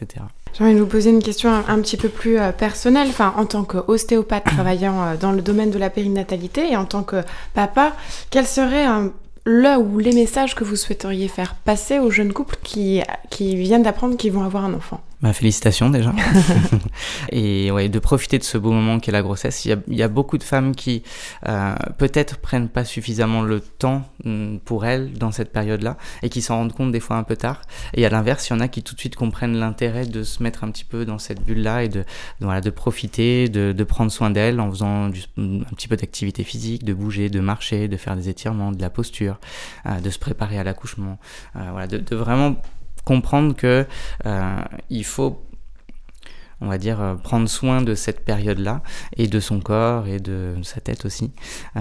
Etc. 0.00 0.24
J'ai 0.54 0.64
envie 0.64 0.74
de 0.74 0.80
vous 0.80 0.86
poser 0.86 1.10
une 1.10 1.22
question 1.22 1.50
un, 1.50 1.64
un 1.68 1.80
petit 1.80 1.96
peu 1.96 2.08
plus 2.08 2.38
euh, 2.38 2.52
personnelle. 2.52 3.08
Enfin, 3.08 3.34
en 3.36 3.44
tant 3.46 3.64
qu'ostéopathe 3.64 4.44
travaillant 4.54 5.02
euh, 5.02 5.16
dans 5.16 5.32
le 5.32 5.42
domaine 5.42 5.70
de 5.70 5.78
la 5.78 5.90
périnatalité 5.90 6.70
et 6.72 6.76
en 6.76 6.84
tant 6.84 7.02
que 7.02 7.22
papa, 7.54 7.94
quel 8.30 8.46
serait 8.46 8.84
un- 8.84 9.12
le 9.44 9.76
ou 9.78 9.98
les 9.98 10.12
messages 10.12 10.54
que 10.54 10.64
vous 10.64 10.76
souhaiteriez 10.76 11.28
faire 11.28 11.54
passer 11.54 11.98
aux 11.98 12.10
jeunes 12.10 12.32
couples 12.32 12.56
qui, 12.62 13.02
qui 13.30 13.56
viennent 13.56 13.82
d'apprendre 13.82 14.16
qu'ils 14.16 14.32
vont 14.32 14.42
avoir 14.44 14.64
un 14.64 14.74
enfant? 14.74 15.00
Bah, 15.20 15.32
félicitations 15.32 15.90
déjà. 15.90 16.12
et 17.32 17.72
ouais, 17.72 17.88
de 17.88 17.98
profiter 17.98 18.38
de 18.38 18.44
ce 18.44 18.56
beau 18.56 18.70
moment 18.70 19.00
qu'est 19.00 19.10
la 19.10 19.22
grossesse. 19.22 19.64
Il 19.64 19.70
y 19.70 19.72
a, 19.72 19.76
il 19.88 19.96
y 19.96 20.02
a 20.04 20.08
beaucoup 20.08 20.38
de 20.38 20.44
femmes 20.44 20.76
qui 20.76 21.02
euh, 21.48 21.74
peut-être 21.98 22.38
prennent 22.38 22.68
pas 22.68 22.84
suffisamment 22.84 23.42
le 23.42 23.58
temps 23.60 24.04
mm, 24.24 24.58
pour 24.58 24.86
elles 24.86 25.12
dans 25.14 25.32
cette 25.32 25.50
période-là 25.52 25.96
et 26.22 26.28
qui 26.28 26.40
s'en 26.40 26.58
rendent 26.58 26.72
compte 26.72 26.92
des 26.92 27.00
fois 27.00 27.16
un 27.16 27.24
peu 27.24 27.34
tard. 27.34 27.62
Et 27.94 28.06
à 28.06 28.10
l'inverse, 28.10 28.48
il 28.48 28.52
y 28.52 28.56
en 28.56 28.60
a 28.60 28.68
qui 28.68 28.84
tout 28.84 28.94
de 28.94 29.00
suite 29.00 29.16
comprennent 29.16 29.56
l'intérêt 29.56 30.06
de 30.06 30.22
se 30.22 30.40
mettre 30.40 30.62
un 30.62 30.70
petit 30.70 30.84
peu 30.84 31.04
dans 31.04 31.18
cette 31.18 31.42
bulle-là 31.44 31.82
et 31.82 31.88
de, 31.88 32.00
de, 32.00 32.04
voilà, 32.42 32.60
de 32.60 32.70
profiter, 32.70 33.48
de, 33.48 33.72
de 33.72 33.84
prendre 33.84 34.12
soin 34.12 34.30
d'elles 34.30 34.60
en 34.60 34.70
faisant 34.70 35.08
du- 35.08 35.24
un 35.36 35.74
petit 35.74 35.88
peu 35.88 35.96
d'activité 35.96 36.44
physique, 36.44 36.84
de 36.84 36.94
bouger, 36.94 37.28
de 37.28 37.40
marcher, 37.40 37.88
de 37.88 37.96
faire 37.96 38.14
des 38.14 38.28
étirements, 38.28 38.70
de 38.70 38.80
la 38.80 38.90
posture, 38.90 39.40
euh, 39.86 39.98
de 39.98 40.10
se 40.10 40.18
préparer 40.20 40.60
à 40.60 40.62
l'accouchement. 40.64 41.18
Euh, 41.56 41.68
voilà, 41.72 41.88
de, 41.88 41.98
de 41.98 42.14
vraiment 42.14 42.54
comprendre 43.12 43.54
que 43.56 43.86
euh, 44.26 44.56
il 44.90 45.04
faut 45.04 45.32
on 46.60 46.66
va 46.68 46.76
dire 46.78 47.00
euh, 47.00 47.14
prendre 47.14 47.48
soin 47.48 47.82
de 47.82 47.94
cette 47.94 48.24
période-là 48.24 48.82
et 49.16 49.26
de 49.28 49.38
son 49.40 49.60
corps 49.60 50.08
et 50.08 50.18
de 50.18 50.56
sa 50.64 50.80
tête 50.80 51.04
aussi. 51.04 51.30
Euh, 51.76 51.80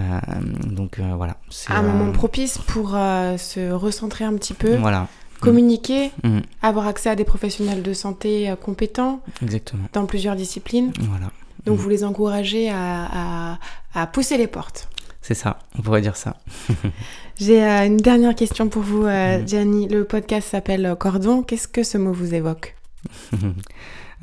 donc 0.79 0.99
euh, 0.99 1.13
voilà. 1.17 1.37
c'est, 1.49 1.71
Un 1.73 1.81
moment 1.81 2.11
propice 2.11 2.59
pour 2.59 2.89
se 2.91 3.71
recentrer 3.71 4.23
un 4.25 4.35
petit 4.35 4.53
peu, 4.53 4.75
Voilà, 4.77 5.07
communiquer, 5.41 6.11
Mhm. 6.23 6.41
avoir 6.61 6.85
accès 6.87 7.09
à 7.09 7.15
des 7.15 7.25
professionnels 7.25 7.81
de 7.81 7.93
santé 7.93 8.53
compétents 8.61 9.19
exactement. 9.41 9.87
dans 9.93 10.05
plusieurs 10.05 10.35
disciplines. 10.35 10.91
Voilà, 11.13 11.27
Donc 11.65 11.77
Mhm. 11.77 11.81
vous 11.83 11.89
les 11.89 12.03
encouragez 12.03 12.69
à, 12.69 13.07
à- 13.21 13.57
à 14.01 14.05
pousser 14.07 14.37
les 14.37 14.47
portes. 14.57 14.87
C'est 15.27 15.33
ça. 15.33 15.59
On 15.77 15.81
pourrait 15.81 15.99
dire 16.01 16.15
ça. 16.15 16.37
J'ai 17.39 17.61
euh, 17.63 17.85
une 17.85 17.97
dernière 17.97 18.33
question 18.33 18.69
pour 18.69 18.81
vous, 18.81 19.03
euh, 19.05 19.39
Mhm. 19.39 19.47
Gianni. 19.47 19.87
Le 19.89 20.05
podcast 20.05 20.47
s'appelle 20.49 20.85
euh, 20.85 20.95
Cordon. 20.95 21.43
Qu'est-ce 21.43 21.67
que 21.67 21.83
ce 21.83 21.97
mot 21.97 22.13
vous 22.13 22.33
évoque? 22.33 22.75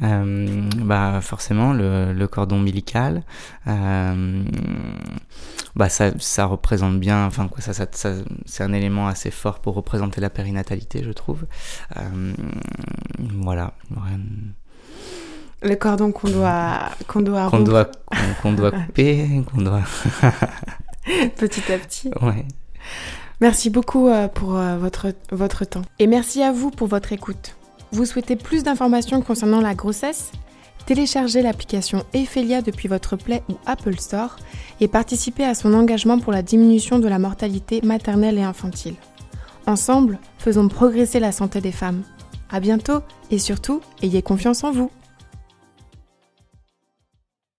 Euh, 0.02 0.68
bah 0.78 1.20
forcément 1.22 1.72
le, 1.72 2.12
le 2.12 2.26
cordon 2.26 2.56
ombilical 2.56 3.22
euh, 3.68 4.42
bah 5.76 5.88
ça, 5.88 6.10
ça 6.18 6.46
représente 6.46 6.98
bien 6.98 7.24
enfin 7.26 7.46
quoi 7.46 7.60
ça, 7.60 7.72
ça, 7.72 7.86
ça- 7.92 8.16
c'est 8.44 8.64
un 8.64 8.72
élément 8.72 9.06
assez 9.06 9.30
fort 9.30 9.60
pour 9.60 9.76
représenter 9.76 10.20
la 10.20 10.30
périnatalité 10.30 11.04
je 11.04 11.12
trouve 11.12 11.44
Euh, 11.96 12.32
voilà 13.40 13.74
Le 15.62 15.76
cordon 15.76 16.10
qu'on 16.10 16.28
doit, 16.28 16.90
qu'on 17.06 17.20
doit 17.20 17.48
qu'on 17.48 17.60
doit 17.60 17.84
qu'on, 17.84 18.34
qu'on 18.42 18.52
doit 18.52 18.72
couper 18.72 19.42
qu'on 19.52 19.62
doit 19.62 19.82
petit 21.36 21.72
à 21.72 21.78
petit. 21.78 22.10
ouais 22.22 22.44
Merci 23.40 23.70
beaucoup 23.70 24.08
euh, 24.08 24.28
pour 24.28 24.56
euh, 24.56 24.76
votre, 24.78 25.08
votre 25.30 25.64
temps. 25.64 25.82
Et 25.98 26.06
merci 26.06 26.42
à 26.42 26.52
vous 26.52 26.70
pour 26.70 26.88
votre 26.88 27.12
écoute. 27.12 27.56
Vous 27.92 28.04
souhaitez 28.04 28.36
plus 28.36 28.62
d'informations 28.62 29.20
concernant 29.22 29.60
la 29.60 29.74
grossesse? 29.74 30.32
Téléchargez 30.86 31.42
l'application 31.42 32.04
Ephelia 32.12 32.60
depuis 32.60 32.88
votre 32.88 33.16
Play 33.16 33.42
ou 33.48 33.54
Apple 33.66 33.98
Store 33.98 34.36
et 34.80 34.88
participez 34.88 35.44
à 35.44 35.54
son 35.54 35.72
engagement 35.72 36.18
pour 36.18 36.32
la 36.32 36.42
diminution 36.42 36.98
de 36.98 37.08
la 37.08 37.18
mortalité 37.18 37.80
maternelle 37.82 38.38
et 38.38 38.42
infantile. 38.42 38.96
Ensemble, 39.66 40.18
faisons 40.38 40.68
progresser 40.68 41.20
la 41.20 41.32
santé 41.32 41.60
des 41.60 41.72
femmes. 41.72 42.02
À 42.50 42.60
bientôt 42.60 43.00
et 43.30 43.38
surtout, 43.38 43.80
ayez 44.02 44.20
confiance 44.20 44.62
en 44.62 44.72
vous. 44.72 44.90